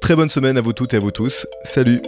Très 0.00 0.16
bonne 0.16 0.28
semaine 0.28 0.58
à 0.58 0.60
vous 0.60 0.72
toutes 0.72 0.94
et 0.94 0.98
à 0.98 1.00
vous 1.00 1.10
tous. 1.10 1.46
Salut 1.64 2.00